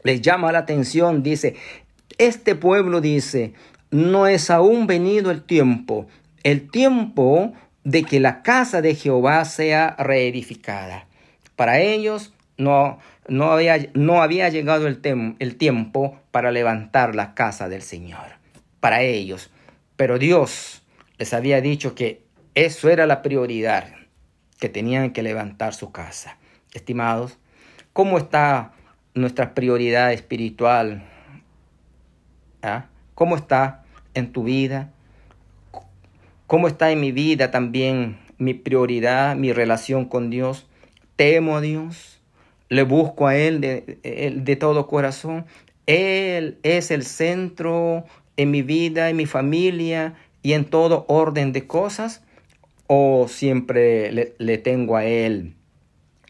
les 0.04 0.22
llama 0.22 0.52
la 0.52 0.60
atención, 0.60 1.24
dice, 1.24 1.56
este 2.20 2.54
pueblo 2.54 3.02
dice, 3.02 3.54
no 3.90 4.28
es 4.28 4.52
aún 4.52 4.86
venido 4.86 5.32
el 5.32 5.42
tiempo. 5.42 6.06
El 6.44 6.70
tiempo 6.70 7.54
de 7.84 8.04
que 8.04 8.20
la 8.20 8.44
casa 8.44 8.84
de 8.84 8.94
Jehová 8.94 9.46
sea 9.46 9.96
reedificada. 9.98 11.08
Para 11.56 11.80
ellos 11.80 12.34
no, 12.58 13.00
no, 13.30 13.52
había, 13.52 13.90
no 13.94 14.22
había, 14.22 14.50
llegado 14.50 14.88
el, 14.88 15.00
el 15.40 15.56
tiempo 15.58 16.20
para 16.32 16.52
levantar 16.52 17.16
la 17.16 17.34
casa 17.34 17.70
del 17.70 17.82
Señor. 17.82 18.38
Para 18.80 19.02
ellos. 19.02 19.52
Pero 19.96 20.20
Dios 20.20 20.84
les 21.18 21.34
había 21.34 21.62
dicho 21.62 21.96
que 21.96 22.24
eso 22.56 22.90
era 22.90 23.06
la 23.06 23.22
prioridad, 23.22 23.94
que 24.60 24.70
tenían 24.70 25.12
que 25.12 25.24
levantar 25.24 25.74
su 25.74 25.92
casa. 25.92 26.38
Estimados, 26.74 27.38
¿cómo 27.94 28.18
está 28.18 28.74
nuestra 29.14 29.54
prioridad 29.54 30.14
espiritual? 30.14 31.04
¿Ah? 32.62 32.86
¿Cómo 33.16 33.36
está 33.36 33.84
en 34.14 34.32
tu 34.32 34.44
vida? 34.44 34.92
¿Cómo 36.46 36.68
está 36.68 36.92
en 36.92 37.02
mi 37.02 37.12
vida 37.12 37.52
también 37.52 38.20
mi 38.38 38.54
prioridad, 38.54 39.36
mi 39.36 39.52
relación 39.54 40.06
con 40.06 40.30
Dios? 40.30 40.68
Temo 41.16 41.58
a 41.58 41.62
Dios, 41.62 42.17
le 42.70 42.84
busco 42.84 43.28
a 43.28 43.36
Él 43.36 43.62
de, 43.62 44.34
de 44.36 44.56
todo 44.56 44.88
corazón. 44.88 45.46
Él 45.86 46.58
es 46.64 46.92
el 46.92 47.04
centro 47.04 48.06
en 48.36 48.52
mi 48.52 48.62
vida, 48.62 49.10
en 49.10 49.16
mi 49.16 49.26
familia 49.26 50.16
y 50.44 50.54
en 50.54 50.66
todo 50.66 51.06
orden 51.08 51.54
de 51.54 51.68
cosas. 51.68 52.24
O 52.88 53.28
siempre 53.28 54.34
le 54.38 54.58
tengo 54.58 54.96
a 54.96 55.06
Él 55.06 55.56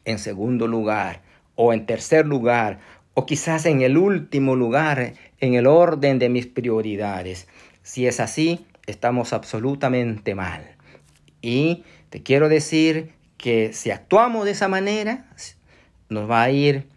en 0.06 0.20
segundo 0.20 0.67
lugar 0.67 1.22
o 1.56 1.74
en 1.74 1.86
tercer 1.86 2.25
lugar 2.25 2.79
o 3.13 3.25
quizás 3.25 3.65
en 3.65 3.82
el 3.82 3.98
último 3.98 4.56
lugar 4.56 5.13
en 5.39 5.56
el 5.56 5.67
orden 5.67 6.20
de 6.20 6.29
mis 6.29 6.46
prioridades. 6.46 7.48
Si 7.84 8.08
es 8.08 8.20
así, 8.20 8.65
estamos 8.86 9.34
absolutamente 9.34 10.36
mal. 10.36 10.75
Y 11.41 11.84
te 12.10 12.22
quiero 12.24 12.48
decir 12.48 13.13
que 13.38 13.74
si 13.74 13.91
actuamos 13.91 14.46
de 14.46 14.51
esa 14.51 14.67
manera, 14.67 15.25
nos 16.10 16.30
va 16.30 16.44
a 16.44 16.52
ir 16.52 16.88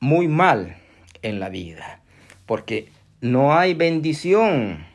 muy 0.00 0.28
mal 0.28 0.76
en 1.22 1.40
la 1.40 1.48
vida, 1.48 2.00
porque 2.46 2.88
no 3.20 3.56
hay 3.56 3.74
bendición 3.74 4.86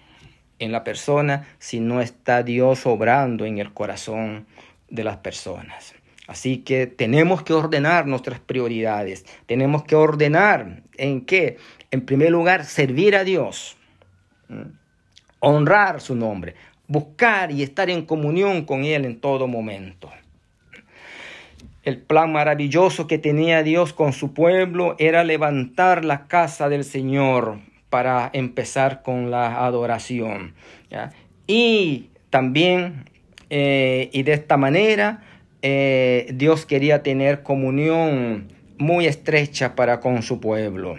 en 0.59 0.71
la 0.71 0.83
persona 0.83 1.47
si 1.57 1.79
no 1.79 2.01
está 2.01 2.43
Dios 2.43 2.85
obrando 2.85 3.45
en 3.45 3.57
el 3.57 3.73
corazón 3.73 4.45
de 4.89 5.03
las 5.03 5.17
personas. 5.17 5.95
Así 6.27 6.57
que 6.59 6.85
tenemos 6.85 7.41
que 7.41 7.53
ordenar 7.53 8.05
nuestras 8.05 8.39
prioridades. 8.39 9.25
Tenemos 9.47 9.83
que 9.83 9.95
ordenar 9.95 10.83
en 10.97 11.21
qué? 11.21 11.57
En 11.89 12.05
primer 12.05 12.29
lugar, 12.29 12.65
servir 12.65 13.15
a 13.15 13.23
Dios 13.23 13.77
honrar 15.39 16.01
su 16.01 16.15
nombre, 16.15 16.55
buscar 16.87 17.51
y 17.51 17.63
estar 17.63 17.89
en 17.89 18.05
comunión 18.05 18.65
con 18.65 18.83
Él 18.83 19.05
en 19.05 19.19
todo 19.19 19.47
momento. 19.47 20.11
El 21.83 21.97
plan 21.97 22.31
maravilloso 22.31 23.07
que 23.07 23.17
tenía 23.17 23.63
Dios 23.63 23.93
con 23.93 24.13
su 24.13 24.33
pueblo 24.33 24.95
era 24.99 25.23
levantar 25.23 26.03
la 26.03 26.27
casa 26.27 26.67
del 26.67 26.83
Señor 26.83 27.59
para 27.89 28.29
empezar 28.33 29.01
con 29.01 29.31
la 29.31 29.65
adoración. 29.65 30.53
Y 31.47 32.09
también, 32.29 33.05
eh, 33.49 34.09
y 34.11 34.23
de 34.23 34.33
esta 34.33 34.57
manera, 34.57 35.23
eh, 35.61 36.29
Dios 36.33 36.65
quería 36.65 37.01
tener 37.01 37.43
comunión 37.43 38.51
muy 38.77 39.07
estrecha 39.07 39.75
para 39.75 39.99
con 39.99 40.21
su 40.21 40.39
pueblo. 40.39 40.97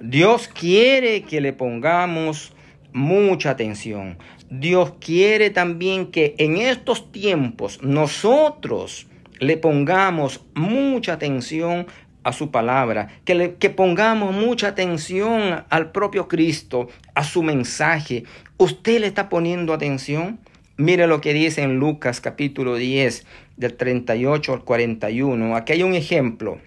Dios 0.00 0.48
quiere 0.48 1.22
que 1.22 1.40
le 1.40 1.52
pongamos 1.52 2.52
mucha 2.92 3.50
atención. 3.50 4.18
Dios 4.50 4.94
quiere 5.00 5.50
también 5.50 6.10
que 6.10 6.34
en 6.38 6.56
estos 6.56 7.10
tiempos 7.12 7.82
nosotros 7.82 9.07
le 9.40 9.56
pongamos 9.56 10.44
mucha 10.54 11.14
atención 11.14 11.86
a 12.24 12.32
su 12.32 12.50
palabra, 12.50 13.08
que, 13.24 13.34
le, 13.34 13.54
que 13.54 13.70
pongamos 13.70 14.34
mucha 14.34 14.68
atención 14.68 15.64
al 15.68 15.92
propio 15.92 16.28
Cristo, 16.28 16.88
a 17.14 17.24
su 17.24 17.42
mensaje. 17.42 18.24
¿Usted 18.58 19.00
le 19.00 19.06
está 19.06 19.28
poniendo 19.28 19.72
atención? 19.72 20.38
Mire 20.76 21.06
lo 21.06 21.20
que 21.20 21.32
dice 21.32 21.62
en 21.62 21.78
Lucas 21.78 22.20
capítulo 22.20 22.76
10, 22.76 23.26
del 23.56 23.76
38 23.76 24.52
al 24.52 24.64
41. 24.64 25.56
Aquí 25.56 25.72
hay 25.72 25.82
un 25.82 25.94
ejemplo. 25.94 26.60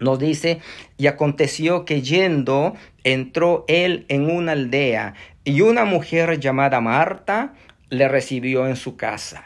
Nos 0.00 0.18
dice, 0.18 0.60
y 0.98 1.06
aconteció 1.06 1.84
que 1.84 2.02
yendo, 2.02 2.74
entró 3.02 3.64
él 3.66 4.04
en 4.08 4.30
una 4.30 4.52
aldea, 4.52 5.14
y 5.44 5.62
una 5.62 5.84
mujer 5.84 6.38
llamada 6.38 6.80
Marta 6.80 7.54
le 7.88 8.08
recibió 8.08 8.66
en 8.66 8.76
su 8.76 8.96
casa. 8.96 9.45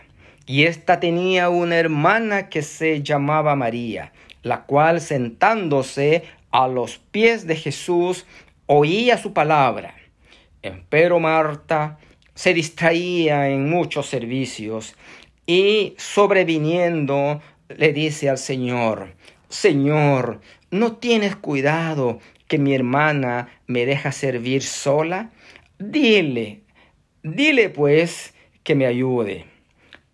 Y 0.51 0.65
ésta 0.65 0.99
tenía 0.99 1.49
una 1.49 1.77
hermana 1.77 2.49
que 2.49 2.63
se 2.63 3.05
llamaba 3.05 3.55
María, 3.55 4.13
la 4.43 4.63
cual 4.63 5.01
sentándose 5.01 6.25
a 6.51 6.67
los 6.67 6.99
pies 6.99 7.47
de 7.47 7.55
Jesús 7.55 8.27
oía 8.67 9.17
su 9.17 9.33
palabra. 9.33 9.95
Pero 10.89 11.21
Marta 11.21 12.01
se 12.35 12.53
distraía 12.53 13.49
en 13.49 13.71
muchos 13.71 14.09
servicios 14.09 14.97
y 15.47 15.95
sobreviniendo 15.99 17.41
le 17.69 17.93
dice 17.93 18.29
al 18.29 18.39
Señor, 18.39 19.15
Señor, 19.49 20.41
¿no 20.73 20.97
tienes 20.97 21.37
cuidado 21.37 22.19
que 22.49 22.59
mi 22.59 22.75
hermana 22.75 23.51
me 23.69 23.87
deja 23.87 24.11
servir 24.11 24.65
sola? 24.65 25.31
Dile, 25.79 26.63
dile 27.23 27.71
pues 27.71 28.35
que 28.65 28.75
me 28.75 28.87
ayude. 28.87 29.60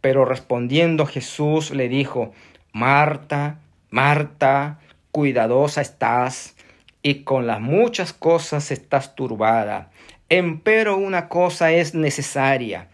Pero 0.07 0.25
respondiendo 0.25 1.05
Jesús 1.05 1.73
le 1.73 1.89
dijo, 1.89 2.33
Marta, 2.71 3.59
Marta, 3.91 4.79
cuidadosa 5.11 5.81
estás 5.81 6.55
y 7.03 7.25
con 7.25 7.49
las 7.49 7.61
muchas 7.61 8.13
cosas 8.13 8.71
estás 8.71 9.17
turbada. 9.17 9.91
Empero 10.29 10.97
una 10.97 11.29
cosa 11.29 11.73
es 11.73 11.97
necesaria. 11.97 12.87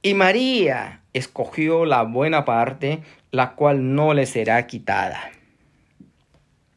Y 0.00 0.14
María 0.14 1.00
escogió 1.12 1.86
la 1.86 2.04
buena 2.04 2.44
parte, 2.44 3.00
la 3.32 3.56
cual 3.56 3.96
no 3.96 4.14
le 4.14 4.26
será 4.26 4.64
quitada 4.68 5.32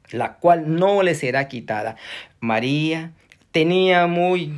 la 0.10 0.36
cual 0.36 0.76
no 0.76 1.04
le 1.04 1.14
será 1.14 1.48
quitada. 1.48 1.98
María 2.40 3.14
tenía 3.52 4.08
muy 4.08 4.54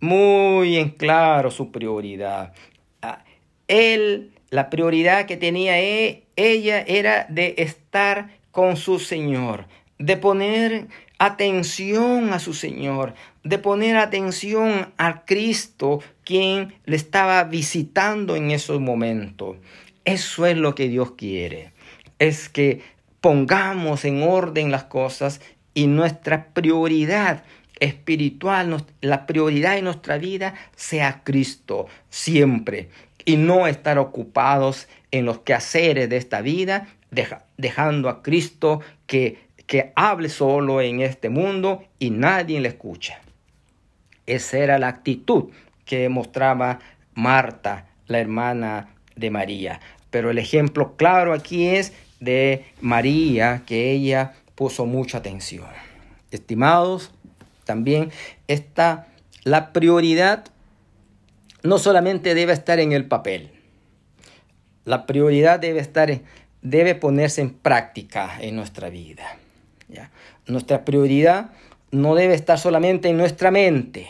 muy 0.00 0.78
en 0.78 0.90
claro 0.90 1.52
su 1.52 1.70
prioridad. 1.70 2.54
Ah, 3.02 3.24
él, 3.68 4.32
la 4.50 4.68
prioridad 4.68 5.26
que 5.26 5.36
tenía 5.36 5.80
e, 5.80 6.24
ella 6.36 6.80
era 6.80 7.26
de 7.28 7.54
estar 7.58 8.30
con 8.50 8.76
su 8.76 8.98
Señor, 8.98 9.66
de 9.98 10.16
poner 10.16 10.88
atención 11.18 12.32
a 12.32 12.40
su 12.40 12.52
Señor, 12.52 13.14
de 13.44 13.58
poner 13.58 13.96
atención 13.96 14.92
a 14.96 15.24
Cristo, 15.24 16.00
quien 16.24 16.74
le 16.84 16.96
estaba 16.96 17.44
visitando 17.44 18.36
en 18.36 18.50
esos 18.50 18.80
momentos. 18.80 19.56
Eso 20.04 20.46
es 20.46 20.56
lo 20.56 20.74
que 20.74 20.88
Dios 20.88 21.12
quiere. 21.12 21.72
Es 22.18 22.48
que 22.48 22.82
pongamos 23.20 24.04
en 24.04 24.22
orden 24.22 24.72
las 24.72 24.84
cosas 24.84 25.40
y 25.74 25.86
nuestra 25.86 26.46
prioridad 26.52 27.44
espiritual, 27.78 28.84
la 29.00 29.26
prioridad 29.26 29.78
en 29.78 29.84
nuestra 29.84 30.18
vida 30.18 30.54
sea 30.74 31.22
Cristo 31.22 31.86
siempre 32.10 32.88
y 33.24 33.36
no 33.36 33.66
estar 33.66 33.98
ocupados 33.98 34.88
en 35.10 35.24
los 35.24 35.40
quehaceres 35.40 36.08
de 36.08 36.16
esta 36.16 36.40
vida, 36.40 36.88
dejando 37.56 38.08
a 38.08 38.22
Cristo 38.22 38.80
que, 39.06 39.38
que 39.66 39.92
hable 39.96 40.28
solo 40.28 40.80
en 40.80 41.00
este 41.00 41.28
mundo 41.28 41.84
y 41.98 42.10
nadie 42.10 42.60
le 42.60 42.68
escucha. 42.68 43.20
Esa 44.26 44.58
era 44.58 44.78
la 44.78 44.88
actitud 44.88 45.50
que 45.84 46.08
mostraba 46.08 46.78
Marta, 47.14 47.88
la 48.06 48.20
hermana 48.20 48.94
de 49.16 49.30
María. 49.30 49.80
Pero 50.10 50.30
el 50.30 50.38
ejemplo 50.38 50.96
claro 50.96 51.32
aquí 51.32 51.66
es 51.66 51.92
de 52.20 52.64
María, 52.80 53.62
que 53.66 53.90
ella 53.90 54.34
puso 54.54 54.86
mucha 54.86 55.18
atención. 55.18 55.66
Estimados, 56.30 57.12
también 57.64 58.10
está 58.46 59.06
la 59.42 59.72
prioridad 59.72 60.44
no 61.62 61.78
solamente 61.78 62.34
debe 62.34 62.52
estar 62.52 62.80
en 62.80 62.92
el 62.92 63.06
papel. 63.06 63.50
La 64.84 65.06
prioridad 65.06 65.60
debe 65.60 65.80
estar 65.80 66.20
debe 66.62 66.94
ponerse 66.94 67.40
en 67.40 67.50
práctica 67.50 68.38
en 68.40 68.56
nuestra 68.56 68.90
vida. 68.90 69.38
Nuestra 70.46 70.84
prioridad 70.84 71.52
no 71.90 72.14
debe 72.14 72.34
estar 72.34 72.58
solamente 72.58 73.08
en 73.08 73.16
nuestra 73.16 73.50
mente. 73.50 74.08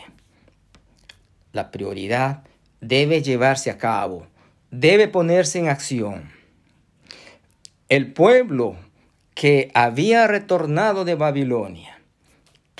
La 1.53 1.71
prioridad 1.71 2.43
debe 2.79 3.21
llevarse 3.21 3.69
a 3.69 3.77
cabo, 3.77 4.27
debe 4.69 5.07
ponerse 5.07 5.59
en 5.59 5.69
acción. 5.69 6.31
El 7.89 8.13
pueblo 8.13 8.75
que 9.33 9.71
había 9.73 10.27
retornado 10.27 11.05
de 11.05 11.15
Babilonia 11.15 12.01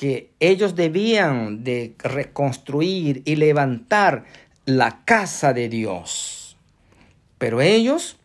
que 0.01 0.31
ellos 0.39 0.75
debían 0.75 1.63
de 1.63 1.93
reconstruir 1.99 3.21
y 3.23 3.35
levantar 3.35 4.23
la 4.65 5.03
casa 5.05 5.53
de 5.53 5.69
Dios. 5.69 6.55
Pero 7.37 7.61
ellos 7.61 8.17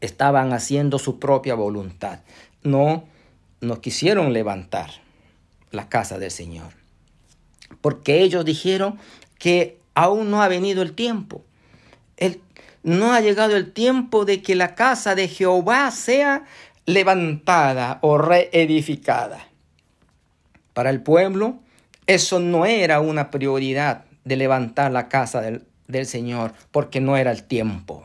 estaban 0.00 0.52
haciendo 0.52 0.98
su 0.98 1.18
propia 1.18 1.54
voluntad. 1.54 2.20
No, 2.62 3.04
no 3.60 3.80
quisieron 3.80 4.32
levantar 4.32 4.90
la 5.70 5.88
casa 5.88 6.18
del 6.18 6.30
Señor. 6.30 6.72
Porque 7.80 8.22
ellos 8.22 8.44
dijeron 8.44 8.98
que 9.38 9.78
aún 9.94 10.30
no 10.30 10.42
ha 10.42 10.48
venido 10.48 10.82
el 10.82 10.94
tiempo. 10.94 11.42
no 12.82 13.12
ha 13.12 13.20
llegado 13.20 13.56
el 13.56 13.72
tiempo 13.72 14.24
de 14.24 14.42
que 14.42 14.54
la 14.54 14.76
casa 14.76 15.16
de 15.16 15.26
Jehová 15.26 15.90
sea 15.90 16.44
levantada 16.84 17.98
o 18.00 18.16
reedificada. 18.16 19.48
Para 20.72 20.90
el 20.90 21.02
pueblo, 21.02 21.58
eso 22.06 22.38
no 22.38 22.64
era 22.64 23.00
una 23.00 23.32
prioridad 23.32 24.05
de 24.26 24.36
levantar 24.36 24.92
la 24.92 25.08
casa 25.08 25.40
del, 25.40 25.64
del 25.88 26.04
Señor, 26.04 26.52
porque 26.70 27.00
no 27.00 27.16
era 27.16 27.30
el 27.30 27.44
tiempo. 27.44 28.04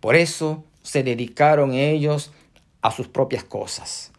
Por 0.00 0.16
eso 0.16 0.64
se 0.82 1.04
dedicaron 1.04 1.74
ellos 1.74 2.32
a 2.82 2.90
sus 2.90 3.06
propias 3.06 3.44
cosas, 3.44 4.10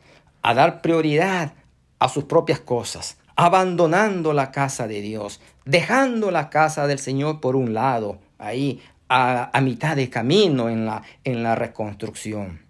a 0.41 0.53
dar 0.53 0.81
prioridad 0.81 1.53
a 1.99 2.07
sus 2.07 2.23
propias 2.23 2.61
cosas, 2.61 3.17
abandonando 3.35 4.31
la 4.31 4.51
casa 4.51 4.87
de 4.87 5.01
Dios, 5.01 5.41
dejando 5.65 6.31
la 6.31 6.49
casa 6.49 6.87
del 6.87 6.99
Señor 6.99 7.41
por 7.41 7.57
un 7.57 7.73
lado, 7.73 8.19
ahí 8.37 8.81
a, 9.09 9.49
a 9.51 9.61
mitad 9.61 9.97
de 9.97 10.09
camino 10.09 10.69
en 10.69 10.85
la, 10.85 11.01
en 11.25 11.43
la 11.43 11.55
reconstrucción. 11.55 12.61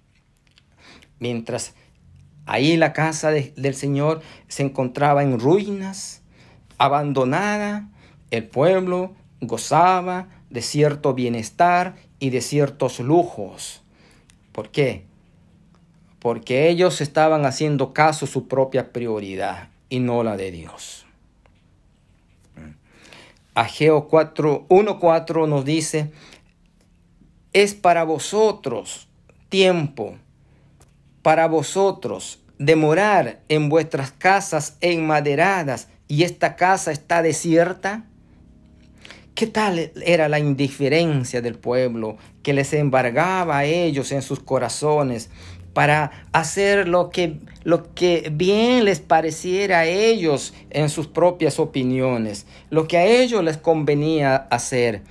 Mientras 1.20 1.76
Ahí 2.50 2.78
la 2.78 2.94
casa 2.94 3.30
del 3.30 3.76
Señor 3.76 4.22
se 4.48 4.64
encontraba 4.64 5.22
en 5.22 5.40
ruinas, 5.40 6.19
abandonada. 6.80 7.88
El 8.32 8.48
pueblo 8.48 9.14
gozaba 9.42 10.28
de 10.50 10.64
cierto 10.64 11.14
bienestar 11.14 11.96
y 12.18 12.32
de 12.32 12.42
ciertos 12.42 13.00
lujos. 13.00 13.84
¿Por 14.52 14.70
qué? 14.70 15.06
Porque 16.18 16.70
ellos 16.70 17.00
estaban 17.00 17.46
haciendo 17.46 17.94
caso 17.94 18.26
su 18.26 18.48
propia 18.48 18.92
prioridad 18.92 19.70
y 19.90 20.00
no 20.00 20.24
la 20.24 20.36
de 20.36 20.50
Dios. 20.50 21.06
Ageo 23.54 24.10
1.4 24.10 25.48
nos 25.48 25.66
dice, 25.66 26.12
es 27.54 27.76
para 27.76 28.04
vosotros 28.04 29.08
tiempo 29.50 30.16
para 31.22 31.48
vosotros 31.48 32.40
demorar 32.58 33.42
en 33.50 33.70
vuestras 33.70 34.12
casas 34.12 34.78
enmaderadas 34.82 35.90
y 36.10 36.24
esta 36.24 36.58
casa 36.58 36.92
está 36.92 37.22
desierta? 37.22 38.04
¿Qué 39.36 39.48
tal 39.48 39.92
era 40.04 40.28
la 40.28 40.40
indiferencia 40.40 41.42
del 41.42 41.56
pueblo 41.56 42.18
que 42.44 42.52
les 42.52 42.74
embargaba 42.74 43.60
a 43.60 43.66
ellos 43.66 44.12
en 44.12 44.22
sus 44.22 44.42
corazones 44.42 45.30
para 45.72 46.26
hacer 46.34 46.90
lo 46.90 47.12
que, 47.12 47.38
lo 47.64 47.94
que 47.94 48.30
bien 48.34 48.84
les 48.84 49.00
pareciera 49.00 49.80
a 49.80 49.86
ellos 49.86 50.54
en 50.72 50.90
sus 50.90 51.08
propias 51.08 51.60
opiniones, 51.60 52.48
lo 52.70 52.88
que 52.88 52.98
a 52.98 53.06
ellos 53.06 53.44
les 53.44 53.58
convenía 53.58 54.36
hacer? 54.36 55.04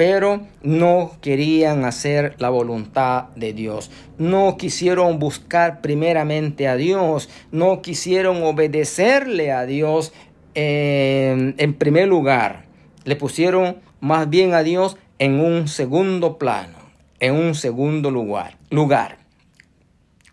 pero 0.00 0.46
no 0.62 1.12
querían 1.20 1.84
hacer 1.84 2.34
la 2.38 2.48
voluntad 2.48 3.24
de 3.36 3.52
Dios. 3.52 3.90
No 4.16 4.56
quisieron 4.56 5.18
buscar 5.18 5.82
primeramente 5.82 6.68
a 6.68 6.76
Dios, 6.76 7.28
no 7.52 7.82
quisieron 7.82 8.42
obedecerle 8.42 9.52
a 9.52 9.66
Dios 9.66 10.14
eh, 10.54 11.54
en 11.56 11.74
primer 11.74 12.08
lugar. 12.08 12.64
Le 13.04 13.16
pusieron 13.16 13.78
más 14.00 14.28
bien 14.28 14.54
a 14.54 14.62
Dios 14.62 14.96
en 15.18 15.40
un 15.40 15.68
segundo 15.68 16.38
plano, 16.38 16.78
en 17.18 17.34
un 17.34 17.54
segundo 17.54 18.10
lugar. 18.10 18.58
lugar. 18.70 19.18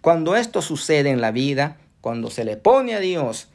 Cuando 0.02 0.36
esto 0.36 0.62
sucede 0.62 1.10
en 1.10 1.22
la 1.22 1.32
vida, 1.32 1.78
cuando 2.02 2.30
se 2.30 2.46
le 2.46 2.56
pone 2.58 2.94
a 2.94 3.00
Dios 3.00 3.50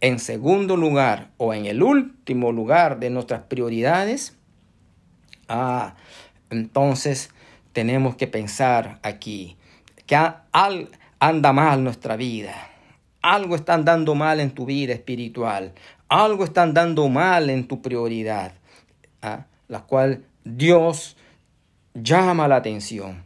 en 0.00 0.18
segundo 0.18 0.76
lugar 0.76 1.30
o 1.38 1.54
en 1.54 1.66
el 1.66 1.82
último 1.82 2.52
lugar 2.52 3.00
de 3.00 3.10
nuestras 3.10 3.42
prioridades, 3.42 4.38
Ah, 5.48 5.94
entonces 6.50 7.30
tenemos 7.72 8.16
que 8.16 8.26
pensar 8.26 8.98
aquí 9.02 9.56
que 10.06 10.16
anda 11.20 11.52
mal 11.52 11.82
nuestra 11.82 12.16
vida. 12.16 12.54
Algo 13.22 13.56
está 13.56 13.74
andando 13.74 14.14
mal 14.14 14.40
en 14.40 14.50
tu 14.50 14.66
vida 14.66 14.92
espiritual. 14.92 15.72
Algo 16.08 16.44
está 16.44 16.62
andando 16.62 17.08
mal 17.08 17.50
en 17.50 17.66
tu 17.66 17.82
prioridad. 17.82 18.52
¿ah? 19.22 19.46
La 19.68 19.82
cual 19.82 20.24
Dios 20.44 21.16
llama 21.94 22.48
la 22.48 22.56
atención. 22.56 23.24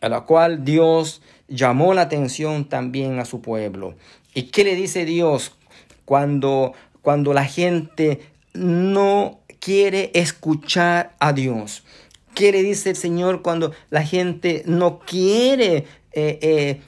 A 0.00 0.08
la 0.08 0.22
cual 0.22 0.64
Dios 0.64 1.22
llamó 1.48 1.94
la 1.94 2.02
atención 2.02 2.66
también 2.66 3.18
a 3.18 3.24
su 3.24 3.40
pueblo. 3.40 3.94
¿Y 4.34 4.44
qué 4.44 4.64
le 4.64 4.74
dice 4.74 5.04
Dios 5.04 5.56
cuando, 6.04 6.74
cuando 7.02 7.32
la 7.32 7.44
gente 7.44 8.20
no 8.54 9.40
quiere 9.64 10.10
escuchar 10.12 11.14
a 11.18 11.32
Dios. 11.32 11.84
¿Qué 12.34 12.52
le 12.52 12.62
dice 12.62 12.90
el 12.90 12.96
Señor 12.96 13.40
cuando 13.40 13.72
la 13.88 14.02
gente 14.02 14.62
no 14.66 14.98
quiere 14.98 15.86
eh, 16.12 16.38
eh, 16.42 16.80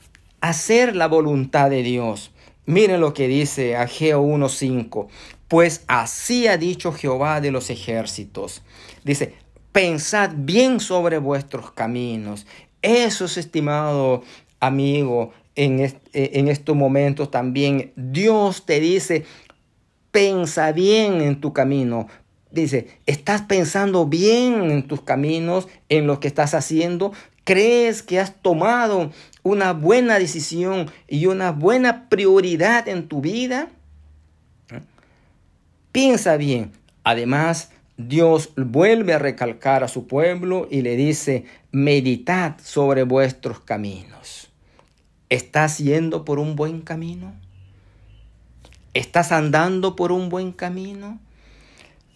hacer 0.42 0.94
la 0.94 1.08
voluntad 1.08 1.70
de 1.70 1.82
Dios? 1.82 2.32
Miren 2.66 3.00
lo 3.00 3.14
que 3.14 3.28
dice 3.28 3.76
Ageo 3.76 4.22
1.5. 4.22 5.08
Pues 5.48 5.84
así 5.86 6.48
ha 6.48 6.56
dicho 6.56 6.92
Jehová 6.92 7.40
de 7.40 7.50
los 7.50 7.70
ejércitos. 7.70 8.62
Dice, 9.04 9.34
pensad 9.72 10.30
bien 10.34 10.80
sobre 10.80 11.18
vuestros 11.18 11.70
caminos. 11.70 12.46
Eso 12.82 13.24
es, 13.24 13.36
estimado 13.36 14.22
amigo, 14.60 15.32
en, 15.54 15.80
eh, 15.80 15.94
en 16.12 16.48
estos 16.48 16.76
momentos 16.76 17.30
también. 17.30 17.92
Dios 17.96 18.66
te 18.66 18.80
dice, 18.80 19.24
pensa 20.10 20.72
bien 20.72 21.20
en 21.20 21.40
tu 21.40 21.52
camino, 21.52 22.08
Dice, 22.56 22.86
¿estás 23.04 23.42
pensando 23.42 24.06
bien 24.06 24.70
en 24.70 24.86
tus 24.86 25.02
caminos, 25.02 25.68
en 25.88 26.06
lo 26.06 26.20
que 26.20 26.28
estás 26.28 26.54
haciendo? 26.54 27.12
¿Crees 27.44 28.02
que 28.02 28.18
has 28.18 28.40
tomado 28.40 29.10
una 29.46 29.72
buena 29.72 30.18
decisión 30.18 30.90
y 31.06 31.26
una 31.26 31.52
buena 31.52 32.08
prioridad 32.08 32.88
en 32.88 33.06
tu 33.06 33.20
vida? 33.20 33.68
Piensa 35.92 36.36
bien. 36.36 36.72
Además, 37.04 37.70
Dios 37.96 38.50
vuelve 38.56 39.14
a 39.14 39.20
recalcar 39.20 39.84
a 39.84 39.88
su 39.88 40.08
pueblo 40.08 40.66
y 40.68 40.82
le 40.82 40.96
dice, 40.96 41.44
meditad 41.70 42.56
sobre 42.60 43.04
vuestros 43.04 43.60
caminos. 43.60 44.50
¿Estás 45.28 45.78
yendo 45.78 46.24
por 46.24 46.40
un 46.40 46.56
buen 46.56 46.80
camino? 46.80 47.32
¿Estás 48.94 49.30
andando 49.30 49.94
por 49.94 50.10
un 50.10 50.28
buen 50.28 50.50
camino? 50.50 51.20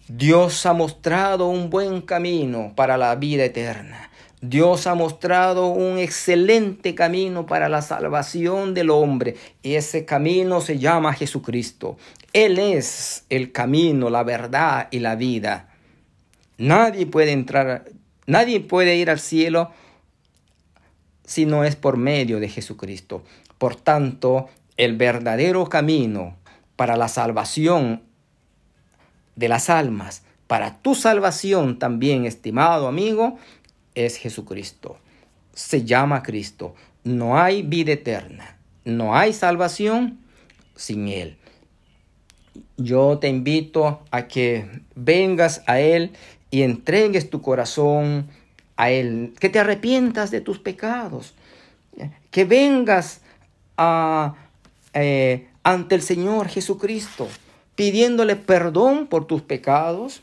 Dios 0.09 0.65
ha 0.65 0.73
mostrado 0.73 1.47
un 1.47 1.69
buen 1.69 2.01
camino 2.01 2.73
para 2.75 2.97
la 2.97 3.15
vida 3.15 3.45
eterna. 3.45 4.10
Dios 4.41 4.87
ha 4.87 4.95
mostrado 4.95 5.67
un 5.67 5.99
excelente 5.99 6.95
camino 6.95 7.45
para 7.45 7.69
la 7.69 7.83
salvación 7.83 8.73
del 8.73 8.89
hombre 8.89 9.35
y 9.61 9.75
ese 9.75 10.03
camino 10.03 10.61
se 10.61 10.79
llama 10.79 11.13
Jesucristo. 11.13 11.97
Él 12.33 12.57
es 12.57 13.23
el 13.29 13.51
camino, 13.51 14.09
la 14.09 14.23
verdad 14.23 14.87
y 14.89 14.97
la 14.97 15.15
vida. 15.15 15.69
Nadie 16.57 17.05
puede 17.05 17.33
entrar, 17.33 17.85
nadie 18.25 18.61
puede 18.61 18.95
ir 18.95 19.11
al 19.11 19.19
cielo 19.19 19.71
si 21.23 21.45
no 21.45 21.63
es 21.63 21.75
por 21.75 21.97
medio 21.97 22.39
de 22.39 22.49
Jesucristo. 22.49 23.23
Por 23.59 23.75
tanto, 23.75 24.49
el 24.75 24.97
verdadero 24.97 25.69
camino 25.69 26.35
para 26.75 26.97
la 26.97 27.09
salvación 27.09 28.01
de 29.35 29.47
las 29.47 29.69
almas, 29.69 30.23
para 30.47 30.79
tu 30.81 30.95
salvación 30.95 31.77
también, 31.77 32.25
estimado 32.25 32.87
amigo, 32.87 33.37
es 33.95 34.17
Jesucristo. 34.17 34.97
Se 35.53 35.83
llama 35.83 36.23
Cristo. 36.23 36.75
No 37.03 37.37
hay 37.37 37.61
vida 37.63 37.93
eterna. 37.93 38.57
No 38.85 39.15
hay 39.15 39.33
salvación 39.33 40.19
sin 40.75 41.07
Él. 41.07 41.37
Yo 42.77 43.19
te 43.19 43.27
invito 43.27 44.01
a 44.11 44.27
que 44.27 44.81
vengas 44.95 45.63
a 45.67 45.79
Él 45.79 46.11
y 46.49 46.63
entregues 46.63 47.29
tu 47.29 47.41
corazón 47.41 48.27
a 48.75 48.91
Él. 48.91 49.33
Que 49.39 49.49
te 49.49 49.59
arrepientas 49.59 50.31
de 50.31 50.41
tus 50.41 50.59
pecados. 50.59 51.33
Que 52.31 52.45
vengas 52.45 53.21
a, 53.77 54.35
eh, 54.93 55.47
ante 55.63 55.95
el 55.95 56.01
Señor 56.01 56.47
Jesucristo 56.47 57.27
pidiéndole 57.75 58.35
perdón 58.35 59.07
por 59.07 59.25
tus 59.25 59.41
pecados 59.41 60.21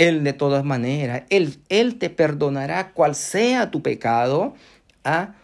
él 0.00 0.24
de 0.24 0.32
todas 0.32 0.64
maneras, 0.64 1.24
Él, 1.28 1.58
Él 1.68 1.98
te 1.98 2.08
perdonará 2.08 2.92
cual 2.92 3.14
sea 3.14 3.70
tu 3.70 3.82
pecado, 3.82 4.54
¿ah? 5.04 5.34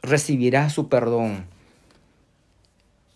recibirás 0.00 0.72
su 0.72 0.88
perdón. 0.88 1.44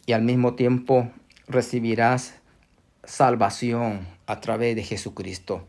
Y 0.05 0.12
al 0.12 0.21
mismo 0.21 0.53
tiempo 0.53 1.11
recibirás 1.47 2.35
salvación 3.05 4.07
a 4.27 4.41
través 4.41 4.77
de 4.77 4.83
Jesucristo. 4.83 5.67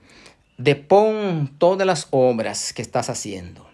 Depón 0.58 1.56
todas 1.58 1.88
las 1.88 2.10
obras 2.12 2.74
que 2.74 2.82
estás 2.82 3.10
haciendo. 3.10 3.66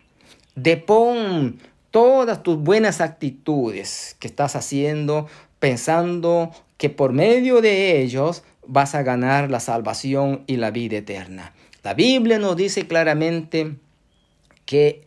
Depón 0.54 1.58
todas 1.90 2.44
tus 2.44 2.60
buenas 2.60 3.02
actitudes 3.02 4.16
que 4.20 4.28
estás 4.28 4.56
haciendo 4.56 5.28
pensando 5.58 6.52
que 6.78 6.92
por 6.92 7.12
medio 7.12 7.62
de 7.62 8.02
ellos 8.04 8.44
vas 8.68 8.96
a 8.96 9.04
ganar 9.04 9.50
la 9.52 9.60
salvación 9.60 10.44
y 10.48 10.58
la 10.58 10.72
vida 10.72 10.98
eterna. 10.98 11.54
La 11.84 11.94
Biblia 11.94 12.40
nos 12.40 12.56
dice 12.56 12.88
claramente 12.88 13.76
que, 14.66 15.04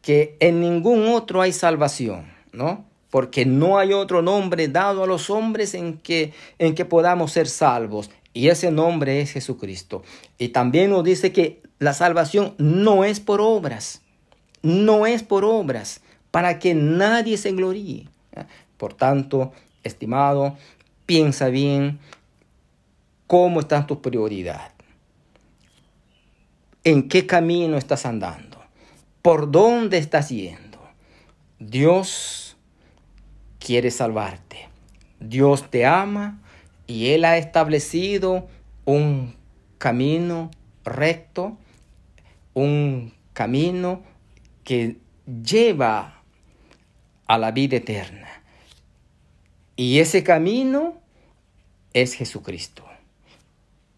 que 0.00 0.36
en 0.40 0.60
ningún 0.60 1.08
otro 1.08 1.42
hay 1.42 1.52
salvación, 1.52 2.32
¿no? 2.52 2.84
Porque 3.10 3.44
no 3.44 3.78
hay 3.78 3.92
otro 3.92 4.22
nombre 4.22 4.68
dado 4.68 5.04
a 5.04 5.06
los 5.06 5.28
hombres 5.28 5.74
en 5.74 5.98
que, 5.98 6.32
en 6.58 6.74
que 6.74 6.84
podamos 6.84 7.32
ser 7.32 7.48
salvos. 7.48 8.10
Y 8.32 8.48
ese 8.48 8.70
nombre 8.70 9.20
es 9.20 9.32
Jesucristo. 9.32 10.02
Y 10.38 10.48
también 10.48 10.90
nos 10.90 11.04
dice 11.04 11.32
que 11.32 11.60
la 11.78 11.92
salvación 11.92 12.54
no 12.56 13.04
es 13.04 13.20
por 13.20 13.42
obras. 13.42 14.00
No 14.62 15.06
es 15.06 15.22
por 15.22 15.44
obras, 15.44 16.00
para 16.30 16.58
que 16.58 16.74
nadie 16.74 17.36
se 17.36 17.52
gloríe. 17.52 18.06
Por 18.76 18.94
tanto, 18.94 19.52
estimado, 19.82 20.56
piensa 21.04 21.48
bien, 21.48 21.98
¿Cómo 23.32 23.60
están 23.60 23.86
tus 23.86 23.96
prioridades? 23.96 24.72
¿En 26.84 27.08
qué 27.08 27.26
camino 27.26 27.78
estás 27.78 28.04
andando? 28.04 28.62
¿Por 29.22 29.50
dónde 29.50 29.96
estás 29.96 30.28
yendo? 30.28 30.78
Dios 31.58 32.58
quiere 33.58 33.90
salvarte. 33.90 34.68
Dios 35.18 35.70
te 35.70 35.86
ama 35.86 36.42
y 36.86 37.08
Él 37.12 37.24
ha 37.24 37.38
establecido 37.38 38.48
un 38.84 39.34
camino 39.78 40.50
recto, 40.84 41.56
un 42.52 43.14
camino 43.32 44.02
que 44.62 44.98
lleva 45.42 46.22
a 47.26 47.38
la 47.38 47.50
vida 47.50 47.78
eterna. 47.78 48.28
Y 49.74 50.00
ese 50.00 50.22
camino 50.22 51.00
es 51.94 52.12
Jesucristo 52.12 52.91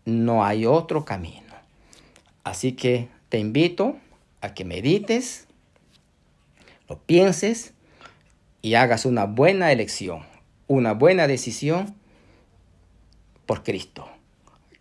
no 0.04 0.44
hay 0.44 0.66
otro 0.66 1.04
camino. 1.04 1.54
Así 2.42 2.72
que 2.72 3.08
te 3.28 3.38
invito 3.38 3.96
a 4.40 4.54
que 4.54 4.64
medites, 4.64 5.46
lo 6.88 6.98
pienses 6.98 7.72
y 8.60 8.74
hagas 8.74 9.06
una 9.06 9.24
buena 9.24 9.72
elección, 9.72 10.22
una 10.66 10.92
buena 10.92 11.26
decisión 11.26 11.94
por 13.46 13.62
Cristo. 13.62 14.08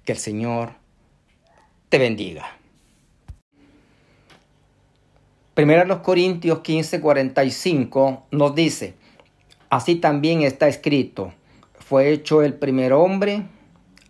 Que 0.05 0.11
el 0.11 0.17
Señor 0.17 0.73
te 1.89 1.97
bendiga. 1.97 2.57
Primero 5.53 5.85
los 5.85 5.99
Corintios 5.99 6.59
15, 6.59 6.99
45 6.99 8.25
nos 8.31 8.55
dice, 8.55 8.95
así 9.69 9.95
también 9.95 10.41
está 10.41 10.67
escrito, 10.67 11.31
fue 11.77 12.11
hecho 12.11 12.41
el 12.41 12.55
primer 12.55 12.91
hombre 12.91 13.43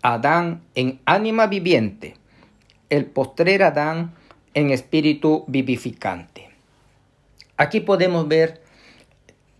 Adán 0.04 0.60
en 0.74 1.00
ánima 1.06 1.46
viviente, 1.46 2.12
el 2.90 3.06
postrer 3.06 3.62
Adán 3.62 4.12
en 4.52 4.70
espíritu 4.70 5.46
vivificante. 5.46 6.50
Aquí 7.56 7.80
podemos 7.80 8.28
ver 8.28 8.60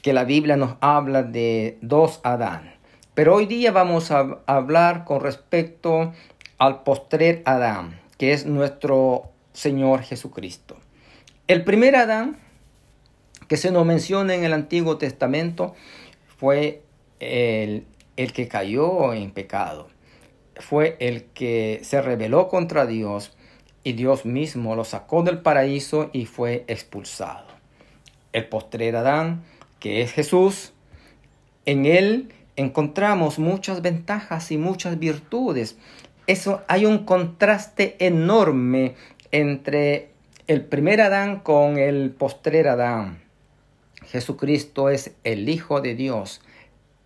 que 0.02 0.12
la 0.12 0.24
Biblia 0.24 0.58
nos 0.58 0.76
habla 0.82 1.22
de 1.22 1.78
dos 1.80 2.20
Adán, 2.24 2.74
pero 3.14 3.34
hoy 3.34 3.46
día 3.46 3.72
vamos 3.72 4.10
a 4.10 4.42
hablar 4.44 5.06
con 5.06 5.22
respecto 5.22 6.12
al 6.58 6.82
postrer 6.82 7.40
Adán, 7.46 7.98
que 8.18 8.34
es 8.34 8.44
nuestro 8.44 9.30
Señor 9.54 10.02
Jesucristo. 10.02 10.76
El 11.48 11.64
primer 11.64 11.96
Adán 11.96 12.36
que 13.48 13.56
se 13.56 13.70
nos 13.70 13.86
menciona 13.86 14.34
en 14.34 14.44
el 14.44 14.52
Antiguo 14.52 14.98
Testamento 14.98 15.74
fue 16.36 16.82
el, 17.18 17.86
el 18.18 18.34
que 18.34 18.46
cayó 18.46 19.14
en 19.14 19.30
pecado 19.30 19.93
fue 20.56 20.96
el 21.00 21.24
que 21.24 21.80
se 21.82 22.00
rebeló 22.00 22.48
contra 22.48 22.86
Dios 22.86 23.36
y 23.82 23.92
Dios 23.92 24.24
mismo 24.24 24.76
lo 24.76 24.84
sacó 24.84 25.22
del 25.22 25.38
paraíso 25.38 26.10
y 26.12 26.26
fue 26.26 26.64
expulsado. 26.68 27.46
El 28.32 28.48
postrer 28.48 28.96
Adán, 28.96 29.44
que 29.78 30.02
es 30.02 30.12
Jesús, 30.12 30.72
en 31.66 31.86
él 31.86 32.32
encontramos 32.56 33.38
muchas 33.38 33.82
ventajas 33.82 34.50
y 34.50 34.58
muchas 34.58 34.98
virtudes. 34.98 35.76
Eso 36.26 36.62
hay 36.68 36.86
un 36.86 37.04
contraste 37.04 37.96
enorme 37.98 38.94
entre 39.30 40.10
el 40.46 40.64
primer 40.64 41.00
Adán 41.00 41.40
con 41.40 41.78
el 41.78 42.10
postrer 42.10 42.68
Adán. 42.68 43.22
Jesucristo 44.06 44.90
es 44.90 45.12
el 45.24 45.48
Hijo 45.48 45.80
de 45.80 45.94
Dios, 45.94 46.40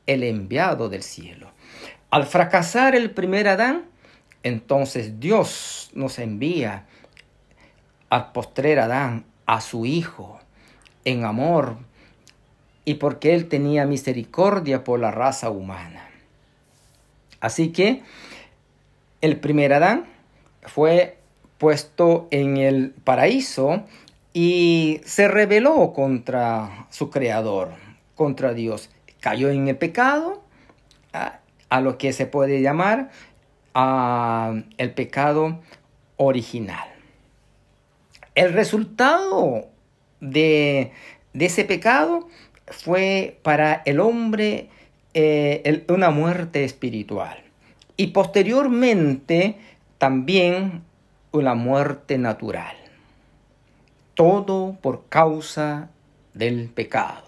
el 0.07 0.23
enviado 0.23 0.89
del 0.89 1.03
cielo. 1.03 1.51
Al 2.11 2.27
fracasar 2.27 2.94
el 2.94 3.11
primer 3.11 3.49
Adán, 3.49 3.85
entonces 4.42 5.21
Dios 5.21 5.90
nos 5.94 6.18
envía 6.18 6.87
al 8.09 8.33
postrer 8.33 8.79
Adán, 8.79 9.25
a 9.47 9.61
su 9.61 9.85
Hijo, 9.85 10.38
en 11.05 11.25
amor, 11.25 11.77
y 12.85 12.94
porque 12.94 13.35
Él 13.35 13.49
tenía 13.49 13.85
misericordia 13.85 14.85
por 14.85 15.01
la 15.01 15.11
raza 15.11 15.51
humana. 15.51 16.09
Así 17.40 17.73
que 17.73 18.03
el 19.21 19.38
primer 19.38 19.73
Adán 19.75 20.07
fue 20.62 21.18
puesto 21.59 22.29
en 22.31 22.57
el 22.57 22.90
paraíso 23.05 23.85
y 24.33 25.01
se 25.05 25.29
rebeló 25.29 25.92
contra 25.92 26.87
su 26.90 27.11
creador, 27.11 27.73
contra 28.14 28.55
Dios. 28.55 28.90
Cayó 29.21 29.51
en 29.51 29.68
el 29.68 29.77
pecado 29.77 30.42
ah, 31.12 31.38
a 31.68 31.81
lo 31.81 31.98
que 31.98 32.12
se 32.12 32.26
puede 32.26 32.61
llamar 32.61 33.11
el 33.74 34.92
pecado 34.94 35.61
original. 36.16 36.88
El 38.35 38.52
resultado 38.52 39.66
de, 40.20 40.92
ese 41.35 41.64
pecado 41.64 42.28
fue 42.66 43.38
para 43.42 43.83
el 43.85 44.00
hombre 44.00 44.68
eh, 45.14 45.85
una 45.88 46.11
muerte 46.11 46.64
espiritual. 46.64 47.42
y 48.00 48.09
posteriormente 48.09 49.57
también 49.98 50.85
una 51.33 51.54
muerte 51.54 52.16
natural. 52.16 52.76
Todo 54.14 54.76
por 54.81 55.09
causa 55.09 55.90
del 56.33 56.68
pecado. 56.68 57.24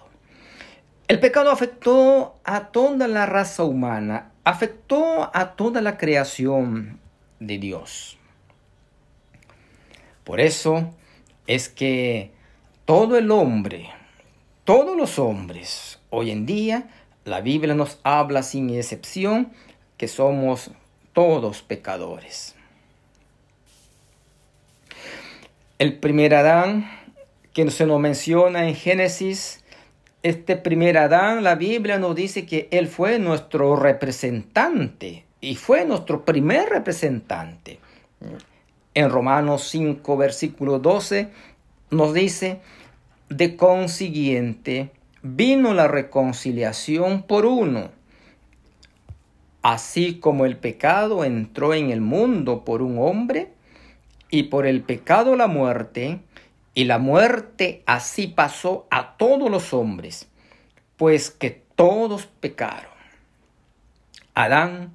El 1.08 1.18
pecado 1.18 1.50
afectó 1.50 2.36
a 2.44 2.68
toda 2.68 3.08
la 3.08 3.26
raza 3.26 3.64
humana, 3.64 4.29
afectó 4.50 5.30
a 5.32 5.52
toda 5.52 5.80
la 5.80 5.96
creación 5.96 6.98
de 7.38 7.58
Dios. 7.58 8.18
Por 10.24 10.40
eso 10.40 10.92
es 11.46 11.68
que 11.68 12.32
todo 12.84 13.16
el 13.16 13.30
hombre, 13.30 13.90
todos 14.64 14.96
los 14.96 15.20
hombres, 15.20 16.00
hoy 16.10 16.32
en 16.32 16.46
día, 16.46 16.88
la 17.24 17.40
Biblia 17.40 17.74
nos 17.74 18.00
habla 18.02 18.42
sin 18.42 18.70
excepción 18.70 19.52
que 19.96 20.08
somos 20.08 20.72
todos 21.12 21.62
pecadores. 21.62 22.56
El 25.78 25.98
primer 25.98 26.34
Adán, 26.34 26.90
que 27.52 27.70
se 27.70 27.86
nos 27.86 28.00
menciona 28.00 28.68
en 28.68 28.74
Génesis, 28.74 29.59
este 30.22 30.56
primer 30.56 30.98
Adán, 30.98 31.42
la 31.42 31.54
Biblia 31.54 31.98
nos 31.98 32.14
dice 32.14 32.46
que 32.46 32.68
él 32.70 32.88
fue 32.88 33.18
nuestro 33.18 33.76
representante 33.76 35.24
y 35.40 35.56
fue 35.56 35.84
nuestro 35.84 36.24
primer 36.24 36.68
representante. 36.68 37.78
En 38.94 39.10
Romanos 39.10 39.68
5, 39.68 40.16
versículo 40.16 40.78
12, 40.78 41.28
nos 41.90 42.12
dice, 42.12 42.60
de 43.28 43.56
consiguiente, 43.56 44.90
vino 45.22 45.72
la 45.72 45.88
reconciliación 45.88 47.22
por 47.22 47.46
uno. 47.46 47.90
Así 49.62 50.18
como 50.18 50.44
el 50.44 50.56
pecado 50.56 51.24
entró 51.24 51.74
en 51.74 51.90
el 51.90 52.00
mundo 52.00 52.64
por 52.64 52.82
un 52.82 52.98
hombre, 52.98 53.48
y 54.30 54.44
por 54.44 54.66
el 54.66 54.82
pecado 54.82 55.36
la 55.36 55.48
muerte, 55.48 56.20
y 56.74 56.84
la 56.84 56.98
muerte 56.98 57.82
así 57.86 58.26
pasó 58.28 58.86
a 58.90 59.16
todos 59.16 59.50
los 59.50 59.74
hombres, 59.74 60.28
pues 60.96 61.30
que 61.30 61.62
todos 61.74 62.26
pecaron. 62.26 62.90
Adán, 64.34 64.94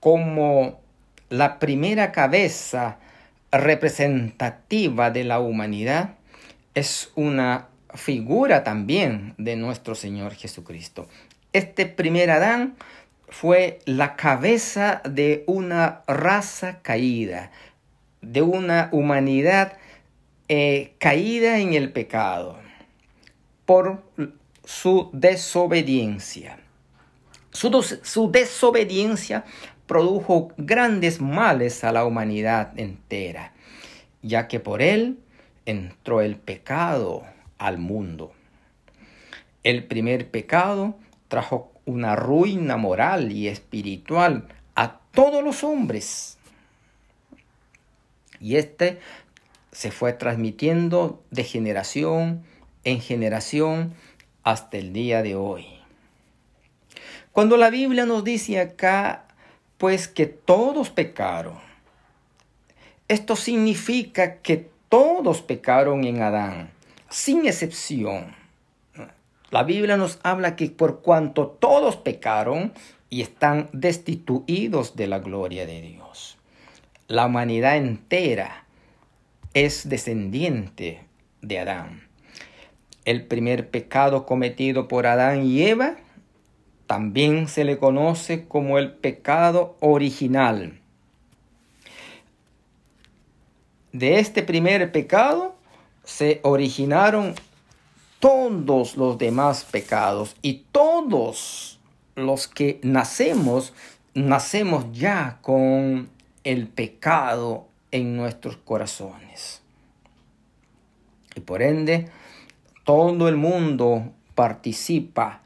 como 0.00 0.80
la 1.28 1.58
primera 1.58 2.12
cabeza 2.12 2.98
representativa 3.52 5.10
de 5.10 5.24
la 5.24 5.40
humanidad, 5.40 6.14
es 6.74 7.10
una 7.14 7.68
figura 7.94 8.64
también 8.64 9.34
de 9.38 9.56
nuestro 9.56 9.94
Señor 9.94 10.34
Jesucristo. 10.34 11.08
Este 11.52 11.86
primer 11.86 12.30
Adán 12.30 12.76
fue 13.28 13.80
la 13.84 14.16
cabeza 14.16 15.00
de 15.04 15.44
una 15.46 16.02
raza 16.06 16.80
caída, 16.82 17.50
de 18.20 18.42
una 18.42 18.88
humanidad 18.92 19.78
eh, 20.48 20.94
caída 20.98 21.58
en 21.58 21.74
el 21.74 21.92
pecado 21.92 22.58
por 23.64 24.02
su 24.64 25.10
desobediencia. 25.12 26.58
Su, 27.50 27.70
su, 28.02 28.30
desobediencia 28.30 29.44
produjo 29.86 30.52
grandes 30.56 31.20
males 31.20 31.84
a 31.84 31.92
la 31.92 32.04
humanidad 32.04 32.78
entera, 32.78 33.52
ya 34.22 34.46
que 34.46 34.60
por 34.60 34.82
él 34.82 35.18
entró 35.64 36.20
el 36.20 36.36
pecado 36.36 37.24
al 37.58 37.78
mundo. 37.78 38.32
El 39.62 39.84
primer 39.84 40.30
pecado 40.30 40.96
trajo 41.28 41.72
una 41.86 42.14
ruina 42.14 42.76
moral 42.76 43.32
y 43.32 43.48
espiritual 43.48 44.46
a 44.74 44.98
todos 45.12 45.42
los 45.42 45.64
hombres. 45.64 46.38
Y 48.38 48.56
este 48.56 49.00
se 49.76 49.90
fue 49.90 50.14
transmitiendo 50.14 51.22
de 51.30 51.44
generación 51.44 52.44
en 52.84 53.02
generación 53.02 53.92
hasta 54.42 54.78
el 54.78 54.94
día 54.94 55.22
de 55.22 55.34
hoy. 55.34 55.66
Cuando 57.30 57.58
la 57.58 57.68
Biblia 57.68 58.06
nos 58.06 58.24
dice 58.24 58.58
acá, 58.58 59.26
pues 59.76 60.08
que 60.08 60.24
todos 60.24 60.88
pecaron, 60.88 61.58
esto 63.06 63.36
significa 63.36 64.38
que 64.38 64.70
todos 64.88 65.42
pecaron 65.42 66.04
en 66.04 66.22
Adán, 66.22 66.70
sin 67.10 67.44
excepción. 67.44 68.34
La 69.50 69.62
Biblia 69.62 69.98
nos 69.98 70.20
habla 70.22 70.56
que 70.56 70.70
por 70.70 71.02
cuanto 71.02 71.48
todos 71.48 71.96
pecaron 71.96 72.72
y 73.10 73.20
están 73.20 73.68
destituidos 73.74 74.96
de 74.96 75.06
la 75.06 75.18
gloria 75.18 75.66
de 75.66 75.82
Dios. 75.82 76.38
La 77.08 77.26
humanidad 77.26 77.76
entera 77.76 78.65
es 79.56 79.88
descendiente 79.88 81.00
de 81.40 81.58
Adán. 81.58 82.06
El 83.06 83.24
primer 83.24 83.70
pecado 83.70 84.26
cometido 84.26 84.86
por 84.86 85.06
Adán 85.06 85.46
y 85.46 85.62
Eva 85.62 85.96
también 86.86 87.48
se 87.48 87.64
le 87.64 87.78
conoce 87.78 88.46
como 88.46 88.76
el 88.76 88.92
pecado 88.92 89.78
original. 89.80 90.78
De 93.92 94.18
este 94.18 94.42
primer 94.42 94.92
pecado 94.92 95.56
se 96.04 96.40
originaron 96.42 97.34
todos 98.20 98.98
los 98.98 99.16
demás 99.16 99.64
pecados 99.64 100.36
y 100.42 100.66
todos 100.70 101.80
los 102.14 102.46
que 102.46 102.78
nacemos, 102.82 103.72
nacemos 104.12 104.84
ya 104.92 105.38
con 105.40 106.10
el 106.44 106.68
pecado 106.68 107.65
en 107.90 108.16
nuestros 108.16 108.56
corazones. 108.56 109.62
Y 111.34 111.40
por 111.40 111.62
ende, 111.62 112.08
todo 112.84 113.28
el 113.28 113.36
mundo 113.36 114.12
participa 114.34 115.42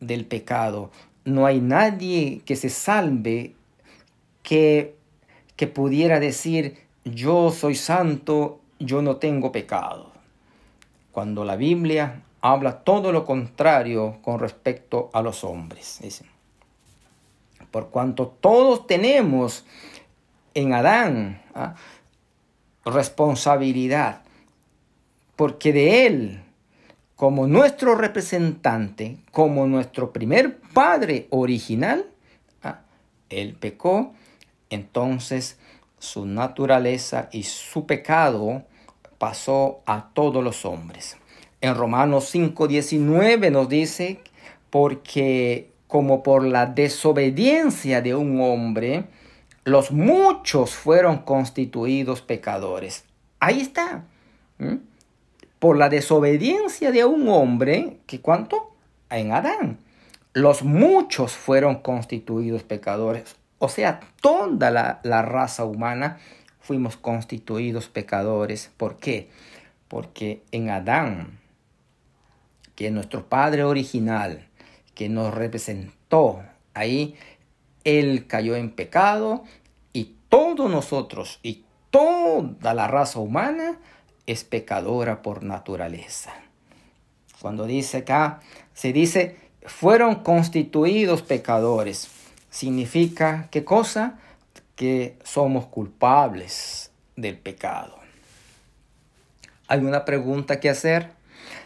del 0.00 0.24
pecado. 0.24 0.90
No 1.24 1.46
hay 1.46 1.60
nadie 1.60 2.42
que 2.44 2.56
se 2.56 2.68
salve 2.68 3.54
que, 4.42 4.96
que 5.56 5.66
pudiera 5.66 6.20
decir, 6.20 6.78
yo 7.04 7.50
soy 7.50 7.74
santo, 7.74 8.60
yo 8.78 9.02
no 9.02 9.16
tengo 9.16 9.52
pecado. 9.52 10.10
Cuando 11.12 11.44
la 11.44 11.56
Biblia 11.56 12.22
habla 12.40 12.80
todo 12.80 13.12
lo 13.12 13.24
contrario 13.24 14.18
con 14.22 14.38
respecto 14.38 15.10
a 15.12 15.22
los 15.22 15.44
hombres. 15.44 16.00
Por 17.70 17.90
cuanto 17.90 18.26
todos 18.26 18.86
tenemos 18.86 19.64
en 20.54 20.72
Adán 20.72 21.42
¿ah? 21.54 21.74
responsabilidad, 22.84 24.22
porque 25.36 25.72
de 25.72 26.06
él, 26.06 26.42
como 27.16 27.46
nuestro 27.46 27.94
representante, 27.94 29.18
como 29.30 29.66
nuestro 29.66 30.12
primer 30.12 30.58
padre 30.72 31.26
original, 31.30 32.06
¿ah? 32.62 32.80
él 33.28 33.54
pecó, 33.58 34.12
entonces 34.70 35.58
su 35.98 36.26
naturaleza 36.26 37.28
y 37.32 37.42
su 37.42 37.86
pecado 37.86 38.62
pasó 39.18 39.80
a 39.86 40.08
todos 40.14 40.42
los 40.42 40.64
hombres. 40.64 41.16
En 41.60 41.74
Romanos 41.74 42.34
5:19 42.34 43.50
nos 43.50 43.68
dice, 43.68 44.20
porque 44.70 45.70
como 45.86 46.22
por 46.22 46.44
la 46.44 46.66
desobediencia 46.66 48.00
de 48.00 48.14
un 48.14 48.40
hombre, 48.40 49.04
los 49.64 49.90
muchos 49.90 50.74
fueron 50.74 51.18
constituidos 51.18 52.22
pecadores. 52.22 53.04
Ahí 53.38 53.60
está. 53.60 54.04
Por 55.58 55.76
la 55.76 55.88
desobediencia 55.88 56.90
de 56.92 57.04
un 57.04 57.28
hombre, 57.28 57.98
¿que 58.06 58.20
cuánto? 58.20 58.74
En 59.10 59.32
Adán. 59.32 59.78
Los 60.32 60.62
muchos 60.62 61.32
fueron 61.32 61.76
constituidos 61.76 62.62
pecadores. 62.62 63.36
O 63.58 63.68
sea, 63.68 64.00
toda 64.22 64.70
la, 64.70 65.00
la 65.02 65.22
raza 65.22 65.64
humana 65.64 66.18
fuimos 66.60 66.96
constituidos 66.96 67.88
pecadores. 67.88 68.70
¿Por 68.76 68.96
qué? 68.96 69.28
Porque 69.88 70.42
en 70.52 70.70
Adán, 70.70 71.38
que 72.76 72.86
es 72.86 72.92
nuestro 72.92 73.26
Padre 73.28 73.64
original, 73.64 74.46
que 74.94 75.08
nos 75.08 75.34
representó 75.34 76.42
ahí, 76.74 77.16
Él 77.84 78.26
cayó 78.26 78.56
en 78.56 78.70
pecado 78.70 79.44
y 79.92 80.16
todos 80.28 80.70
nosotros 80.70 81.38
y 81.42 81.64
toda 81.90 82.74
la 82.74 82.88
raza 82.88 83.18
humana 83.18 83.78
es 84.26 84.44
pecadora 84.44 85.22
por 85.22 85.42
naturaleza. 85.42 86.32
Cuando 87.40 87.66
dice 87.66 87.98
acá, 87.98 88.40
se 88.74 88.92
dice, 88.92 89.36
fueron 89.64 90.16
constituidos 90.16 91.22
pecadores 91.22 92.08
significa 92.50 93.48
qué 93.50 93.64
cosa? 93.64 94.18
Que 94.76 95.16
somos 95.22 95.66
culpables 95.66 96.90
del 97.16 97.38
pecado. 97.38 97.98
Hay 99.68 99.80
una 99.80 100.04
pregunta 100.04 100.58
que 100.58 100.68
hacer. 100.68 101.12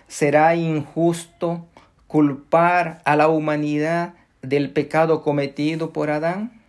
¿Será 0.08 0.54
injusto 0.54 1.66
culpar 2.06 3.00
a 3.04 3.16
la 3.16 3.28
humanidad 3.28 4.14
del 4.48 4.70
pecado 4.70 5.22
cometido 5.22 5.92
por 5.92 6.10
Adán? 6.10 6.62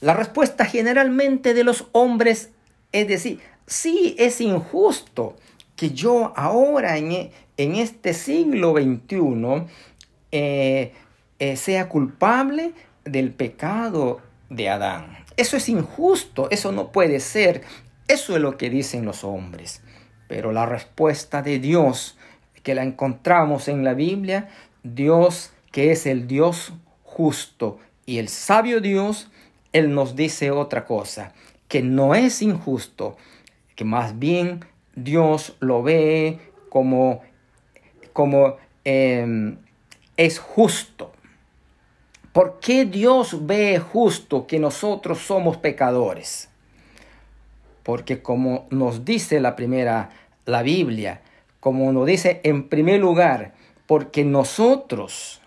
La 0.00 0.14
respuesta 0.14 0.64
generalmente 0.64 1.54
de 1.54 1.64
los 1.64 1.86
hombres 1.92 2.50
es 2.92 3.08
decir, 3.08 3.40
sí 3.66 4.16
es 4.18 4.40
injusto 4.40 5.36
que 5.76 5.90
yo 5.90 6.32
ahora 6.36 6.96
en, 6.96 7.12
e, 7.12 7.32
este 7.58 8.14
siglo 8.14 8.72
XXI 8.72 9.66
eh, 10.32 10.92
eh, 11.38 11.56
sea 11.56 11.88
culpable 11.88 12.72
del 13.04 13.32
pecado 13.32 14.20
de 14.48 14.68
Adán. 14.68 15.18
Eso 15.36 15.56
es 15.56 15.68
injusto, 15.68 16.48
eso 16.50 16.72
no 16.72 16.90
puede 16.92 17.20
ser. 17.20 17.62
Eso 18.08 18.36
es 18.36 18.40
lo 18.40 18.56
que 18.56 18.70
dicen 18.70 19.04
los 19.04 19.24
hombres. 19.24 19.82
Pero 20.28 20.52
la 20.52 20.64
respuesta 20.64 21.42
de 21.42 21.58
Dios, 21.58 22.16
que 22.62 22.74
la 22.74 22.82
encontramos 22.82 23.68
en 23.68 23.84
la 23.84 23.92
Biblia, 23.94 24.48
Dios 24.82 25.50
que 25.76 25.92
es 25.92 26.06
el 26.06 26.26
Dios 26.26 26.72
justo 27.02 27.78
y 28.06 28.16
el 28.16 28.28
sabio 28.30 28.80
Dios, 28.80 29.28
Él 29.74 29.92
nos 29.94 30.16
dice 30.16 30.50
otra 30.50 30.86
cosa, 30.86 31.34
que 31.68 31.82
no 31.82 32.14
es 32.14 32.40
injusto, 32.40 33.18
que 33.74 33.84
más 33.84 34.18
bien 34.18 34.64
Dios 34.94 35.54
lo 35.60 35.82
ve 35.82 36.38
como, 36.70 37.20
como 38.14 38.56
em, 38.84 39.58
es 40.16 40.38
justo. 40.38 41.12
¿Por 42.32 42.58
qué 42.58 42.86
Dios 42.86 43.44
ve 43.44 43.78
justo 43.78 44.46
que 44.46 44.58
nosotros 44.58 45.18
somos 45.18 45.58
pecadores? 45.58 46.48
Porque 47.82 48.22
como 48.22 48.66
nos 48.70 49.04
dice 49.04 49.40
la 49.40 49.54
primera, 49.54 50.08
la 50.46 50.62
Biblia, 50.62 51.20
como 51.60 51.92
nos 51.92 52.06
dice 52.06 52.40
en 52.44 52.70
primer 52.70 52.98
lugar, 52.98 53.52
porque 53.86 54.24
nosotros 54.24 55.42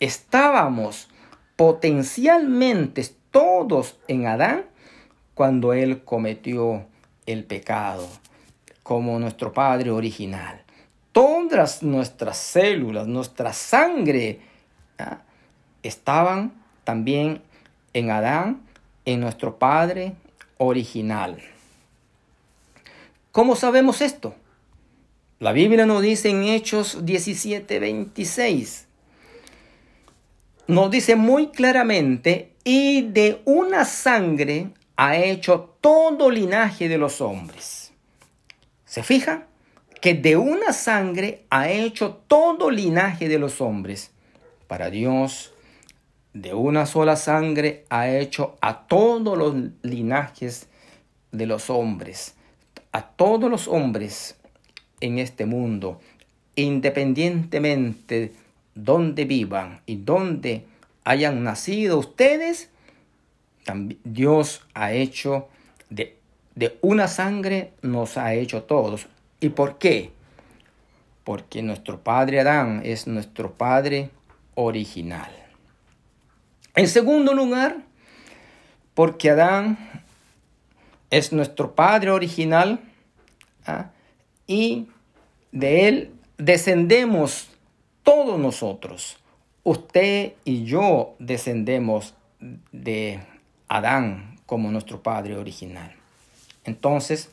estábamos 0.00 1.08
potencialmente 1.56 3.08
todos 3.30 3.98
en 4.08 4.26
Adán 4.26 4.64
cuando 5.34 5.72
él 5.72 6.02
cometió 6.04 6.86
el 7.26 7.44
pecado, 7.44 8.08
como 8.82 9.18
nuestro 9.18 9.52
Padre 9.52 9.90
original. 9.90 10.62
Todas 11.12 11.82
nuestras 11.82 12.36
células, 12.38 13.06
nuestra 13.06 13.52
sangre, 13.52 14.40
¿ah? 14.98 15.18
estaban 15.82 16.52
también 16.84 17.42
en 17.92 18.10
Adán, 18.10 18.62
en 19.04 19.20
nuestro 19.20 19.58
Padre 19.58 20.14
original. 20.58 21.38
¿Cómo 23.32 23.56
sabemos 23.56 24.00
esto? 24.00 24.34
La 25.38 25.52
Biblia 25.52 25.84
nos 25.84 26.00
dice 26.00 26.30
en 26.30 26.44
Hechos 26.44 27.04
17, 27.04 27.78
26. 27.78 28.85
Nos 30.68 30.90
dice 30.90 31.16
muy 31.16 31.48
claramente, 31.48 32.52
y 32.64 33.02
de 33.02 33.40
una 33.44 33.84
sangre 33.84 34.70
ha 34.96 35.16
hecho 35.16 35.76
todo 35.80 36.30
linaje 36.30 36.88
de 36.88 36.98
los 36.98 37.20
hombres. 37.20 37.92
¿Se 38.84 39.02
fija? 39.02 39.46
Que 40.00 40.14
de 40.14 40.36
una 40.36 40.72
sangre 40.72 41.44
ha 41.50 41.70
hecho 41.70 42.20
todo 42.26 42.70
linaje 42.70 43.28
de 43.28 43.38
los 43.38 43.60
hombres. 43.60 44.10
Para 44.66 44.90
Dios, 44.90 45.52
de 46.32 46.54
una 46.54 46.86
sola 46.86 47.16
sangre 47.16 47.84
ha 47.88 48.08
hecho 48.08 48.56
a 48.60 48.86
todos 48.86 49.38
los 49.38 49.54
linajes 49.82 50.68
de 51.30 51.46
los 51.46 51.70
hombres 51.70 52.36
a 52.96 53.02
todos 53.02 53.50
los 53.50 53.68
hombres 53.68 54.36
en 55.00 55.18
este 55.18 55.44
mundo, 55.44 56.00
independientemente 56.54 58.32
donde 58.76 59.24
vivan 59.24 59.80
y 59.86 59.96
donde 59.96 60.64
hayan 61.02 61.42
nacido 61.42 61.98
ustedes, 61.98 62.70
Dios 64.04 64.62
ha 64.74 64.92
hecho 64.92 65.48
de, 65.90 66.16
una 66.82 67.08
sangre, 67.08 67.72
nos 67.82 68.16
ha 68.16 68.34
hecho 68.34 68.62
todos. 68.62 69.08
¿Y 69.40 69.48
por 69.48 69.78
qué? 69.78 70.12
Porque 71.24 71.62
nuestro 71.62 72.00
padre 72.00 72.40
Adán 72.40 72.82
es 72.84 73.08
nuestro 73.08 73.52
padre 73.52 74.10
original. 74.54 75.30
En 76.76 76.86
segundo 76.86 77.34
lugar, 77.34 77.78
porque 78.94 79.30
Adán 79.30 79.78
es 81.10 81.32
nuestro 81.32 81.74
Padre 81.74 82.10
original 82.10 82.80
¿ah? 83.66 83.90
y 84.46 84.88
de 85.52 85.88
Él 85.88 86.10
descendemos 86.38 87.48
todos 88.06 88.38
nosotros. 88.38 89.18
Usted 89.64 90.34
y 90.44 90.64
yo 90.64 91.16
descendemos 91.18 92.14
de 92.70 93.18
Adán 93.66 94.38
como 94.46 94.70
nuestro 94.70 95.02
Padre 95.02 95.36
original. 95.36 95.92
Entonces, 96.64 97.28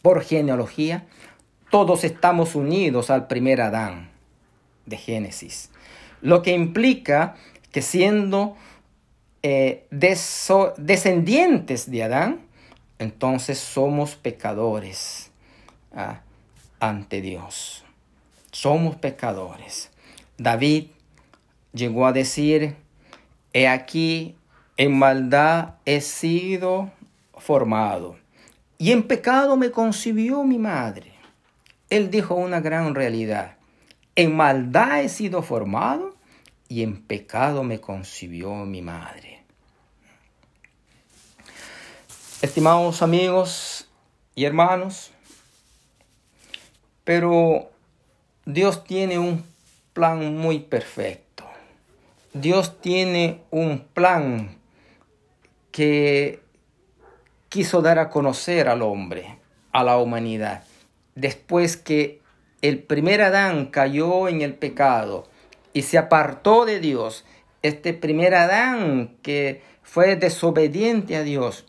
por 0.00 0.24
genealogía, 0.24 1.04
todos 1.70 2.02
estamos 2.02 2.54
unidos 2.54 3.10
al 3.10 3.26
primer 3.26 3.60
Adán 3.60 4.08
de 4.86 4.96
Génesis. 4.96 5.68
Lo 6.22 6.40
que 6.40 6.52
implica 6.52 7.36
que 7.72 7.82
siendo 7.82 8.56
eh, 9.42 9.86
descendientes 9.90 11.90
de 11.90 12.04
Adán, 12.04 12.40
entonces 12.98 13.58
somos 13.58 14.16
pecadores 14.16 15.30
ah, 15.94 16.22
ante 16.80 17.20
Dios. 17.20 17.85
Somos 18.56 18.96
pecadores. 18.96 19.90
David 20.38 20.86
llegó 21.74 22.06
a 22.06 22.14
decir, 22.14 22.74
he 23.52 23.68
aquí, 23.68 24.34
en 24.78 24.98
maldad 24.98 25.74
he 25.84 26.00
sido 26.00 26.90
formado, 27.36 28.16
y 28.78 28.92
en 28.92 29.02
pecado 29.02 29.58
me 29.58 29.70
concibió 29.70 30.42
mi 30.42 30.56
madre. 30.56 31.12
Él 31.90 32.10
dijo 32.10 32.34
una 32.34 32.60
gran 32.60 32.94
realidad, 32.94 33.58
en 34.14 34.34
maldad 34.34 35.02
he 35.02 35.10
sido 35.10 35.42
formado, 35.42 36.16
y 36.66 36.82
en 36.82 37.02
pecado 37.02 37.62
me 37.62 37.78
concibió 37.78 38.54
mi 38.64 38.80
madre. 38.80 39.44
Estimados 42.40 43.02
amigos 43.02 43.86
y 44.34 44.46
hermanos, 44.46 45.10
pero 47.04 47.75
Dios 48.48 48.84
tiene 48.84 49.18
un 49.18 49.44
plan 49.92 50.36
muy 50.36 50.60
perfecto. 50.60 51.42
Dios 52.32 52.80
tiene 52.80 53.42
un 53.50 53.80
plan 53.92 54.56
que 55.72 56.38
quiso 57.48 57.82
dar 57.82 57.98
a 57.98 58.08
conocer 58.08 58.68
al 58.68 58.82
hombre, 58.82 59.40
a 59.72 59.82
la 59.82 59.98
humanidad. 59.98 60.62
Después 61.16 61.76
que 61.76 62.20
el 62.62 62.78
primer 62.78 63.20
Adán 63.20 63.66
cayó 63.66 64.28
en 64.28 64.42
el 64.42 64.54
pecado 64.54 65.26
y 65.72 65.82
se 65.82 65.98
apartó 65.98 66.66
de 66.66 66.78
Dios, 66.78 67.24
este 67.62 67.94
primer 67.94 68.36
Adán 68.36 69.16
que 69.22 69.60
fue 69.82 70.14
desobediente 70.14 71.16
a 71.16 71.24
Dios, 71.24 71.64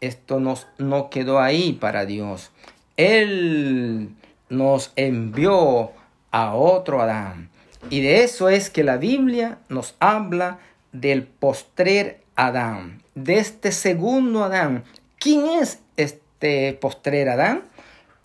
esto 0.00 0.40
nos, 0.40 0.66
no 0.78 1.10
quedó 1.10 1.40
ahí 1.40 1.74
para 1.74 2.06
Dios. 2.06 2.52
Él 2.96 4.14
nos 4.48 4.92
envió 4.96 5.92
a 6.32 6.54
otro 6.54 7.00
Adán. 7.00 7.50
Y 7.90 8.00
de 8.00 8.24
eso 8.24 8.48
es 8.48 8.70
que 8.70 8.82
la 8.82 8.96
Biblia 8.96 9.58
nos 9.68 9.94
habla 10.00 10.58
del 10.92 11.22
postrer 11.22 12.20
Adán, 12.36 13.02
de 13.14 13.38
este 13.38 13.72
segundo 13.72 14.44
Adán. 14.44 14.84
¿Quién 15.18 15.46
es 15.46 15.80
este 15.96 16.72
postrer 16.74 17.28
Adán? 17.28 17.64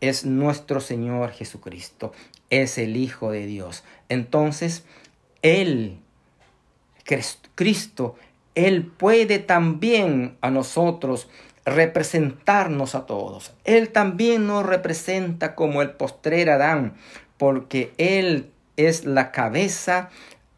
Es 0.02 0.26
nuestro 0.26 0.80
Señor 0.80 1.32
Jesucristo, 1.32 2.14
es 2.49 2.78
el 2.78 2.97
Hijo 2.97 3.32
de 3.32 3.45
Dios. 3.45 3.84
Entonces, 4.10 4.84
Él, 5.41 5.99
Cristo, 7.55 8.16
Él 8.55 8.86
puede 8.86 9.39
también 9.39 10.38
a 10.41 10.49
nosotros 10.51 11.28
representarnos 11.66 12.95
a 12.95 13.05
todos. 13.05 13.53
Él 13.66 13.89
también 13.89 14.47
nos 14.47 14.66
representa 14.66 15.53
como 15.53 15.82
el 15.82 15.91
postrer 15.91 16.49
Adán, 16.49 16.93
porque 17.38 17.93
Él 17.97 18.51
es 18.75 19.05
la 19.05 19.31
cabeza 19.31 20.09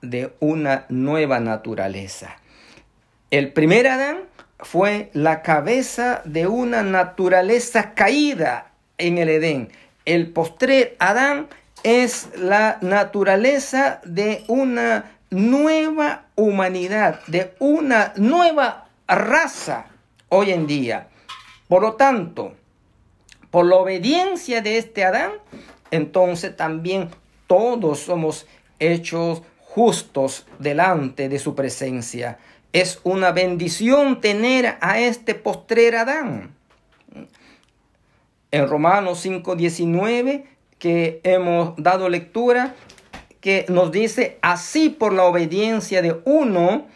de 0.02 0.34
una 0.40 0.86
nueva 0.90 1.40
naturaleza. 1.40 2.38
El 3.32 3.54
primer 3.54 3.88
Adán 3.88 4.20
fue 4.60 5.10
la 5.14 5.42
cabeza 5.42 6.22
de 6.26 6.48
una 6.48 6.84
naturaleza 6.84 7.94
caída 7.94 8.72
en 8.98 9.18
el 9.18 9.30
Edén. 9.30 9.72
El 10.06 10.32
postrer 10.32 10.96
Adán 11.00 11.48
es 11.84 12.30
la 12.36 12.78
naturaleza 12.82 14.02
de 14.04 14.44
una 14.48 15.12
nueva 15.30 16.26
humanidad, 16.36 17.22
de 17.28 17.54
una 17.60 18.14
nueva 18.18 18.88
raza 19.08 19.86
hoy 20.30 20.52
en 20.52 20.68
día. 20.68 21.08
Por 21.68 21.84
lo 21.84 21.94
tanto, 21.94 22.56
por 23.52 23.66
la 23.66 23.76
obediencia 23.76 24.62
de 24.62 24.78
este 24.78 25.06
Adán, 25.06 25.32
entonces 25.92 26.56
también 26.56 27.10
todos 27.48 28.00
somos 28.00 28.48
hechos 28.80 29.42
justos 29.62 30.46
delante 30.60 31.30
de 31.30 31.40
su 31.40 31.56
presencia. 31.56 32.40
Es 32.74 33.00
una 33.04 33.32
bendición 33.32 34.22
tener 34.22 34.78
a 34.82 35.00
este 35.00 35.36
postrer 35.36 35.96
Adán. 35.96 36.56
En 38.52 38.68
Romanos 38.68 39.20
5:19, 39.20 40.46
que 40.78 41.22
hemos 41.24 41.74
dado 41.78 42.10
lectura, 42.10 42.76
que 43.42 43.66
nos 43.70 43.92
dice, 43.92 44.38
así 44.42 44.90
por 44.90 45.14
la 45.14 45.24
obediencia 45.26 46.02
de 46.02 46.20
uno, 46.26 46.88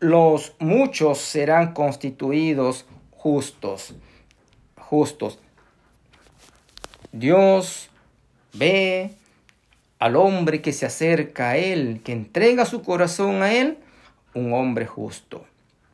los 0.00 0.54
muchos 0.58 1.18
serán 1.18 1.72
constituidos 1.72 2.86
justos. 3.10 3.94
Justos. 4.76 5.38
Dios 7.12 7.87
ve 8.52 9.10
al 9.98 10.16
hombre 10.16 10.62
que 10.62 10.72
se 10.72 10.86
acerca 10.86 11.50
a 11.50 11.56
Él, 11.56 12.00
que 12.04 12.12
entrega 12.12 12.64
su 12.64 12.82
corazón 12.82 13.42
a 13.42 13.52
Él, 13.52 13.78
un 14.34 14.52
hombre 14.52 14.86
justo, 14.86 15.44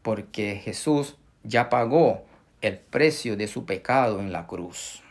porque 0.03 0.61
Jesús 0.63 1.17
ya 1.43 1.71
pagó 1.71 2.25
el 2.61 2.79
precio 2.79 3.37
de 3.37 3.49
su 3.49 3.65
pecado 3.65 4.21
en 4.21 4.33
la 4.33 4.47
cruz. 4.47 5.03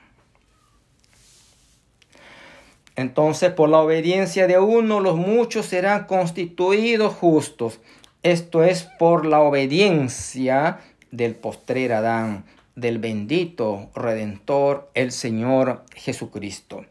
Entonces, 2.96 3.52
por 3.52 3.70
la 3.70 3.80
obediencia 3.80 4.46
de 4.46 4.60
uno, 4.60 5.00
los 5.00 5.18
muchos 5.18 5.66
serán 5.66 6.06
constituidos 6.06 7.14
justos. 7.16 7.80
Esto 8.22 8.64
es 8.64 8.84
por 8.84 9.26
la 9.26 9.41
obediencia 9.41 10.80
del 11.12 11.36
postrer 11.36 11.94
Adán, 11.94 12.46
del 12.76 13.00
bendito 13.00 13.89
Redentor, 13.96 14.89
el 14.94 15.12
Señor 15.12 15.84
Jesucristo. 15.96 16.86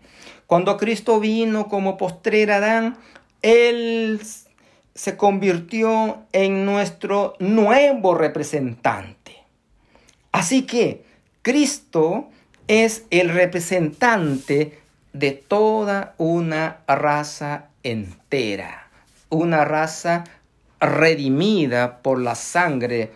Cuando 0.52 0.76
Cristo 0.76 1.18
vino 1.18 1.66
como 1.66 1.96
postrer 1.96 2.50
Adán, 2.50 2.98
Él 3.40 4.20
se 4.94 5.16
convirtió 5.16 6.24
en 6.32 6.66
nuestro 6.66 7.36
nuevo 7.38 8.14
representante. 8.14 9.34
Así 10.30 10.66
que 10.66 11.06
Cristo 11.40 12.28
es 12.68 13.06
el 13.08 13.30
representante 13.30 14.78
de 15.14 15.30
toda 15.30 16.14
una 16.18 16.80
raza 16.86 17.70
entera, 17.82 18.90
una 19.30 19.64
raza 19.64 20.24
redimida 20.80 22.02
por 22.02 22.20
la 22.20 22.34
sangre, 22.34 23.10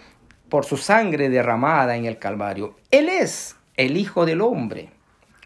por 0.49 0.65
su 0.65 0.79
sangre 0.79 1.29
derramada 1.29 1.97
en 1.99 2.07
el 2.07 2.19
Calvario. 2.19 2.77
Él 2.91 3.11
es 3.11 3.57
el 3.77 3.99
Hijo 3.99 4.25
del 4.25 4.41
Hombre 4.41 4.89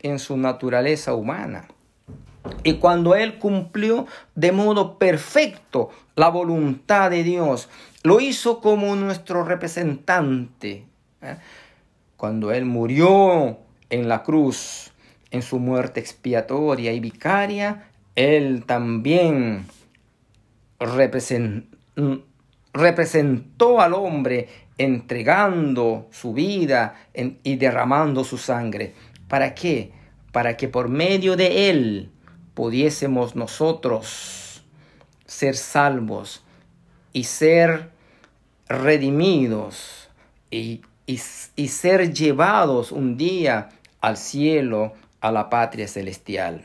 en 0.02 0.20
su 0.20 0.36
naturaleza 0.36 1.14
humana. 1.14 1.66
Y 2.62 2.74
cuando 2.74 3.14
Él 3.14 3.38
cumplió 3.38 4.06
de 4.34 4.52
modo 4.52 4.98
perfecto 4.98 5.90
la 6.16 6.28
voluntad 6.28 7.10
de 7.10 7.22
Dios, 7.22 7.68
lo 8.02 8.20
hizo 8.20 8.60
como 8.60 8.94
nuestro 8.96 9.44
representante. 9.44 10.84
¿eh? 11.22 11.36
Cuando 12.16 12.52
Él 12.52 12.64
murió 12.64 13.58
en 13.88 14.08
la 14.08 14.22
cruz, 14.22 14.92
en 15.30 15.42
su 15.42 15.58
muerte 15.58 16.00
expiatoria 16.00 16.92
y 16.92 17.00
vicaria, 17.00 17.88
Él 18.14 18.64
también 18.66 19.66
representó 22.72 23.80
al 23.80 23.94
hombre 23.94 24.48
entregando 24.78 26.08
su 26.10 26.32
vida 26.32 26.94
y 27.14 27.56
derramando 27.56 28.24
su 28.24 28.38
sangre. 28.38 28.94
¿Para 29.28 29.54
qué? 29.54 29.92
Para 30.32 30.56
que 30.56 30.68
por 30.68 30.88
medio 30.88 31.36
de 31.36 31.70
Él 31.70 32.10
pudiésemos 32.54 33.36
nosotros 33.36 34.62
ser 35.26 35.56
salvos 35.56 36.42
y 37.12 37.24
ser 37.24 37.90
redimidos 38.68 40.08
y, 40.50 40.82
y 41.06 41.68
ser 41.68 42.12
llevados 42.12 42.92
un 42.92 43.16
día 43.16 43.70
al 44.00 44.16
cielo, 44.16 44.94
a 45.20 45.32
la 45.32 45.50
patria 45.50 45.86
celestial. 45.88 46.62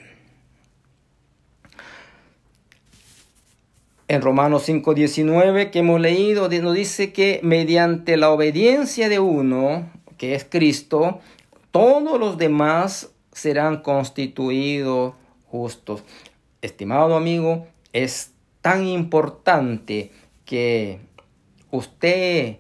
En 4.07 4.21
Romanos 4.21 4.67
5:19 4.67 5.71
que 5.71 5.79
hemos 5.79 5.99
leído 5.99 6.47
nos 6.47 6.75
dice 6.75 7.11
que 7.11 7.39
mediante 7.41 8.17
la 8.17 8.29
obediencia 8.29 9.09
de 9.09 9.19
uno, 9.19 9.89
que 10.19 10.35
es 10.35 10.45
Cristo, 10.45 11.21
todos 11.71 12.19
los 12.19 12.37
demás 12.37 13.09
serán 13.31 13.81
constituidos 13.81 15.15
justos. 15.55 16.03
Estimado 16.61 17.15
amigo, 17.15 17.67
es 17.93 18.31
tan 18.61 18.85
importante 18.85 20.11
que 20.43 20.99
usted 21.71 22.57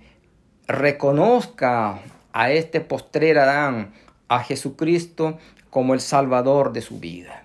reconozca 0.67 1.99
a 2.31 2.51
este 2.51 2.81
postrer 2.81 3.37
Adán, 3.37 3.93
a 4.27 4.39
Jesucristo, 4.39 5.37
como 5.69 5.93
el 5.93 5.99
Salvador 5.99 6.71
de 6.71 6.81
su 6.81 6.99
vida. 6.99 7.43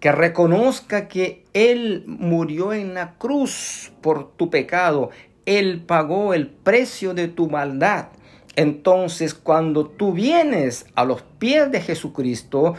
Que 0.00 0.12
reconozca 0.12 1.08
que 1.08 1.44
Él 1.52 2.04
murió 2.06 2.72
en 2.72 2.94
la 2.94 3.14
cruz 3.14 3.92
por 4.00 4.32
tu 4.32 4.50
pecado. 4.50 5.10
Él 5.46 5.82
pagó 5.86 6.34
el 6.34 6.46
precio 6.46 7.14
de 7.14 7.28
tu 7.28 7.48
maldad. 7.48 8.08
Entonces, 8.56 9.34
cuando 9.34 9.86
tú 9.86 10.12
vienes 10.12 10.86
a 10.94 11.04
los 11.04 11.22
pies 11.22 11.70
de 11.70 11.80
Jesucristo, 11.80 12.74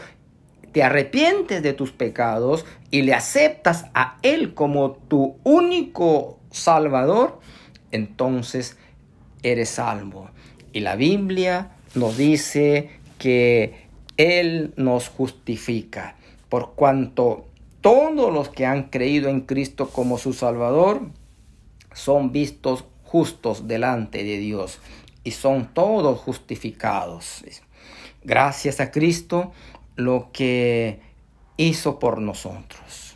te 0.72 0.82
arrepientes 0.82 1.62
de 1.62 1.72
tus 1.74 1.92
pecados 1.92 2.64
y 2.90 3.02
le 3.02 3.14
aceptas 3.14 3.86
a 3.94 4.18
Él 4.22 4.54
como 4.54 4.92
tu 4.92 5.36
único 5.44 6.38
Salvador, 6.50 7.40
entonces 7.90 8.76
eres 9.42 9.70
salvo. 9.70 10.30
Y 10.72 10.80
la 10.80 10.96
Biblia 10.96 11.72
nos 11.94 12.16
dice 12.16 12.90
que 13.18 13.86
Él 14.16 14.72
nos 14.76 15.08
justifica, 15.08 16.16
por 16.48 16.72
cuanto 16.74 17.46
todos 17.80 18.32
los 18.32 18.48
que 18.48 18.64
han 18.64 18.84
creído 18.84 19.28
en 19.28 19.42
Cristo 19.42 19.88
como 19.90 20.16
su 20.16 20.32
Salvador 20.32 21.02
son 21.92 22.32
vistos 22.32 22.84
justos 23.02 23.68
delante 23.68 24.24
de 24.24 24.38
Dios 24.38 24.78
y 25.24 25.32
son 25.32 25.74
todos 25.74 26.18
justificados. 26.20 27.44
Gracias 28.24 28.80
a 28.80 28.90
Cristo 28.90 29.52
lo 29.96 30.30
que 30.32 31.00
hizo 31.56 31.98
por 31.98 32.20
nosotros, 32.20 33.14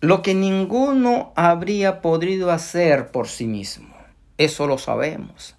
lo 0.00 0.22
que 0.22 0.34
ninguno 0.34 1.32
habría 1.36 2.00
podido 2.00 2.50
hacer 2.50 3.10
por 3.10 3.28
sí 3.28 3.46
mismo. 3.46 3.94
Eso 4.38 4.66
lo 4.66 4.78
sabemos. 4.78 5.56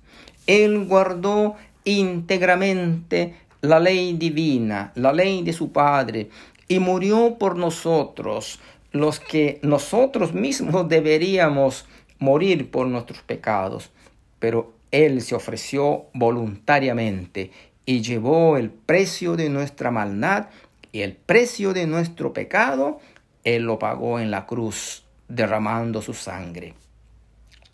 Él 0.48 0.86
guardó 0.86 1.56
íntegramente 1.84 3.36
la 3.62 3.80
ley 3.80 4.14
divina, 4.14 4.92
la 4.96 5.14
ley 5.14 5.44
de 5.44 5.54
su 5.54 5.72
Padre, 5.72 6.30
y 6.68 6.80
murió 6.80 7.38
por 7.38 7.58
nosotros, 7.58 8.60
los 8.92 9.20
que 9.20 9.60
nosotros 9.62 10.34
mismos 10.34 10.90
deberíamos 10.90 11.86
morir 12.20 12.72
por 12.72 12.88
nuestros 12.88 13.22
pecados. 13.22 13.92
Pero 14.40 14.74
Él 14.92 15.22
se 15.22 15.36
ofreció 15.36 16.06
voluntariamente 16.14 17.52
y 17.92 18.02
llevó 18.02 18.56
el 18.56 18.70
precio 18.70 19.36
de 19.36 19.50
nuestra 19.50 19.92
maldad 19.92 20.48
y 20.94 21.02
el 21.02 21.14
precio 21.14 21.74
de 21.74 21.88
nuestro 21.88 22.32
pecado, 22.32 23.02
Él 23.44 23.64
lo 23.64 23.80
pagó 23.80 24.18
en 24.22 24.32
la 24.32 24.46
cruz, 24.46 25.04
derramando 25.28 26.02
su 26.02 26.14
sangre. 26.14 26.74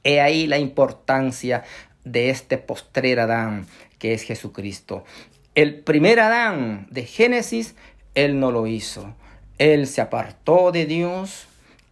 He 0.03 0.19
ahí 0.19 0.47
la 0.47 0.57
importancia 0.57 1.63
de 2.03 2.31
este 2.31 2.57
postrer 2.57 3.19
Adán, 3.19 3.67
que 3.99 4.13
es 4.13 4.23
Jesucristo. 4.23 5.05
El 5.53 5.81
primer 5.81 6.19
Adán 6.19 6.87
de 6.89 7.05
Génesis, 7.05 7.75
Él 8.15 8.39
no 8.39 8.51
lo 8.51 8.65
hizo. 8.65 9.13
Él 9.59 9.85
se 9.85 10.01
apartó 10.01 10.71
de 10.71 10.87
Dios 10.87 11.45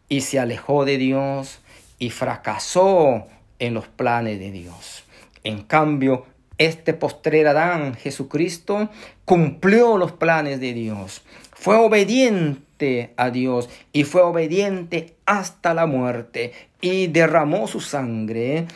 y 0.10 0.22
se 0.22 0.40
alejó 0.40 0.84
de 0.84 0.98
Dios 0.98 1.60
y 2.00 2.10
fracasó 2.10 3.28
en 3.60 3.76
los 3.76 3.88
planes 3.88 4.40
de 4.40 4.50
Dios. 4.50 5.04
En 5.44 5.62
cambio, 5.62 6.26
este 6.58 6.94
postrer 6.94 7.48
Adán, 7.48 7.96
Jesucristo, 7.96 8.90
cumplió 9.26 9.98
los 9.98 10.12
planes 10.14 10.60
de 10.60 10.74
Dios. 10.74 11.22
Fue 11.54 11.76
obediente 11.76 13.14
a 13.18 13.30
Dios 13.30 13.70
y 13.94 14.04
fue 14.04 14.22
obediente 14.22 15.16
hasta 15.26 15.74
la 15.74 15.86
muerte 15.86 16.54
y 16.82 17.08
derramó 17.08 17.68
su 17.68 17.82
sangre 17.82 18.68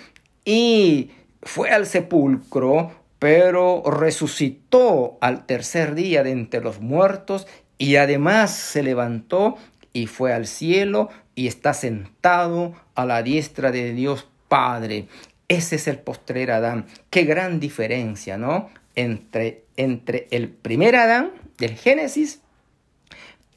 y 0.45 1.11
fue 1.41 1.69
al 1.69 1.85
sepulcro, 1.85 2.91
pero 3.19 3.83
resucitó 3.85 5.17
al 5.21 5.45
tercer 5.45 5.95
día 5.95 6.23
de 6.23 6.31
entre 6.31 6.61
los 6.61 6.79
muertos 6.79 7.47
y 7.77 7.97
además 7.97 8.55
se 8.55 8.83
levantó 8.83 9.57
y 9.93 10.07
fue 10.07 10.33
al 10.33 10.47
cielo 10.47 11.09
y 11.35 11.47
está 11.47 11.73
sentado 11.73 12.73
a 12.95 13.05
la 13.05 13.23
diestra 13.23 13.71
de 13.71 13.93
Dios 13.93 14.27
Padre. 14.47 15.07
Ese 15.49 15.77
es 15.77 15.87
el 15.87 15.97
postrer 15.97 16.51
Adán. 16.51 16.85
Qué 17.09 17.23
gran 17.23 17.59
diferencia, 17.59 18.37
¿no? 18.37 18.69
Entre, 18.95 19.63
entre 19.77 20.27
el 20.29 20.47
primer 20.47 20.95
Adán 20.95 21.31
del 21.57 21.75
Génesis 21.75 22.41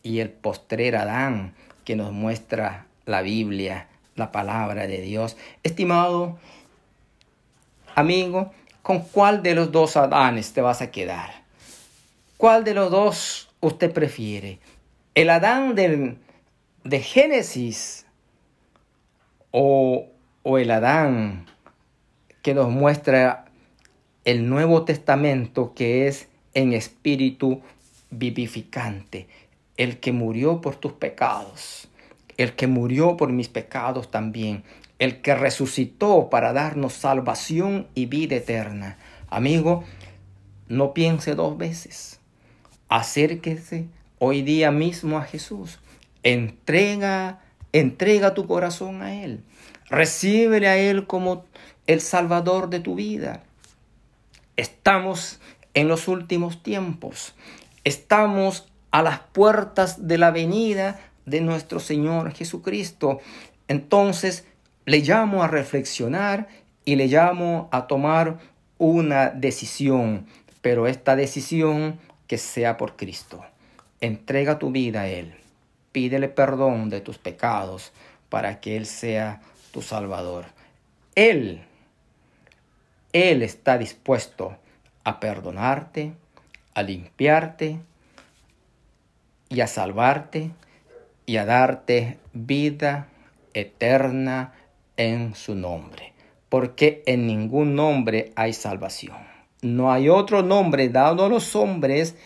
y 0.02 0.20
el 0.20 0.30
postrer 0.30 0.96
Adán 0.96 1.54
que 1.84 1.94
nos 1.94 2.12
muestra 2.12 2.86
la 3.04 3.20
Biblia, 3.20 3.88
la 4.16 4.32
palabra 4.32 4.86
de 4.86 5.02
Dios. 5.02 5.36
Estimado, 5.62 6.38
amigo, 7.94 8.52
¿con 8.80 9.02
cuál 9.02 9.42
de 9.42 9.54
los 9.54 9.70
dos 9.70 9.98
Adanes 9.98 10.54
te 10.54 10.62
vas 10.62 10.80
a 10.80 10.90
quedar? 10.90 11.42
¿Cuál 12.38 12.64
de 12.64 12.72
los 12.72 12.90
dos 12.90 13.50
usted 13.60 13.92
prefiere? 13.92 14.60
¿El 15.14 15.28
Adán 15.28 15.74
del, 15.74 16.16
de 16.84 17.00
Génesis 17.00 18.06
o, 19.50 20.06
o 20.42 20.58
el 20.58 20.70
Adán 20.70 21.51
que 22.42 22.54
nos 22.54 22.68
muestra 22.70 23.46
el 24.24 24.48
Nuevo 24.48 24.84
Testamento 24.84 25.72
que 25.74 26.06
es 26.06 26.28
en 26.54 26.72
espíritu 26.72 27.62
vivificante, 28.10 29.26
el 29.76 29.98
que 29.98 30.12
murió 30.12 30.60
por 30.60 30.76
tus 30.76 30.92
pecados, 30.92 31.88
el 32.36 32.54
que 32.54 32.66
murió 32.66 33.16
por 33.16 33.32
mis 33.32 33.48
pecados 33.48 34.10
también, 34.10 34.64
el 34.98 35.20
que 35.22 35.34
resucitó 35.34 36.28
para 36.30 36.52
darnos 36.52 36.92
salvación 36.92 37.88
y 37.94 38.06
vida 38.06 38.36
eterna. 38.36 38.98
Amigo, 39.28 39.84
no 40.68 40.94
piense 40.94 41.34
dos 41.34 41.56
veces. 41.56 42.20
Acérquese 42.88 43.86
hoy 44.18 44.42
día 44.42 44.70
mismo 44.70 45.18
a 45.18 45.22
Jesús. 45.22 45.78
Entrega, 46.22 47.40
entrega 47.72 48.34
tu 48.34 48.46
corazón 48.46 49.02
a 49.02 49.24
Él. 49.24 49.42
Recíbele 49.92 50.68
a 50.68 50.78
Él 50.78 51.06
como 51.06 51.44
el 51.86 52.00
Salvador 52.00 52.70
de 52.70 52.80
tu 52.80 52.94
vida. 52.94 53.42
Estamos 54.56 55.38
en 55.74 55.86
los 55.86 56.08
últimos 56.08 56.62
tiempos. 56.62 57.34
Estamos 57.84 58.72
a 58.90 59.02
las 59.02 59.20
puertas 59.20 60.08
de 60.08 60.16
la 60.16 60.30
venida 60.30 60.98
de 61.26 61.42
nuestro 61.42 61.78
Señor 61.78 62.32
Jesucristo. 62.32 63.20
Entonces 63.68 64.46
le 64.86 65.00
llamo 65.00 65.42
a 65.42 65.48
reflexionar 65.48 66.48
y 66.86 66.96
le 66.96 67.08
llamo 67.08 67.68
a 67.70 67.86
tomar 67.86 68.38
una 68.78 69.28
decisión, 69.28 70.26
pero 70.62 70.86
esta 70.86 71.16
decisión 71.16 71.98
que 72.28 72.38
sea 72.38 72.78
por 72.78 72.96
Cristo. 72.96 73.44
Entrega 74.00 74.58
tu 74.58 74.70
vida 74.70 75.02
a 75.02 75.08
Él. 75.08 75.34
Pídele 75.92 76.30
perdón 76.30 76.88
de 76.88 77.02
tus 77.02 77.18
pecados 77.18 77.92
para 78.30 78.58
que 78.58 78.78
Él 78.78 78.86
sea 78.86 79.42
tu 79.72 79.82
Salvador. 79.82 80.46
Él, 81.16 81.62
Él 83.12 83.42
está 83.42 83.78
dispuesto 83.78 84.56
a 85.02 85.18
perdonarte, 85.18 86.12
a 86.74 86.82
limpiarte 86.82 87.80
y 89.48 89.60
a 89.60 89.66
salvarte 89.66 90.50
y 91.26 91.36
a 91.36 91.44
darte 91.44 92.18
vida 92.32 93.08
eterna 93.54 94.52
en 94.96 95.34
su 95.34 95.54
nombre. 95.54 96.12
Porque 96.48 97.02
en 97.06 97.26
ningún 97.26 97.74
nombre 97.74 98.32
hay 98.36 98.52
salvación. 98.52 99.16
No 99.62 99.92
hay 99.92 100.08
otro 100.08 100.42
nombre 100.42 100.88
dado 100.88 101.24
a 101.24 101.28
los 101.28 101.54
hombres 101.56 102.16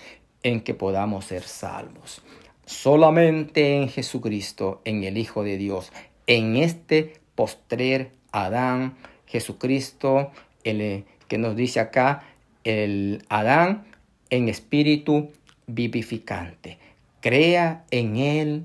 en 0.43 0.61
que 0.61 0.75
podamos 0.75 1.27
ser 1.27 1.43
salvos. 1.43 2.23
Solamente 2.65 3.77
en 3.77 3.89
Jesucristo, 3.89 4.81
en 4.85 5.05
el 5.05 5.19
Hijo 5.19 5.45
de 5.45 5.57
Dios, 5.57 5.93
en 6.27 6.57
este 6.57 7.21
postrer 7.37 8.11
Adán, 8.33 8.97
Jesucristo, 9.27 10.33
el 10.65 11.05
que 11.29 11.39
nos 11.39 11.55
dice 11.55 11.79
acá, 11.79 12.25
el 12.65 13.25
Adán 13.29 13.87
en 14.31 14.49
espíritu 14.49 15.31
vivificante. 15.69 16.79
Crea 17.21 17.85
en 17.91 18.17
Él 18.17 18.65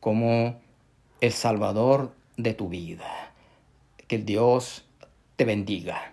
como 0.00 0.60
el 1.20 1.32
Salvador 1.32 2.14
de 2.36 2.54
tu 2.54 2.68
vida. 2.68 3.32
Que 4.08 4.18
Dios 4.18 4.84
te 5.36 5.44
bendiga. 5.44 6.11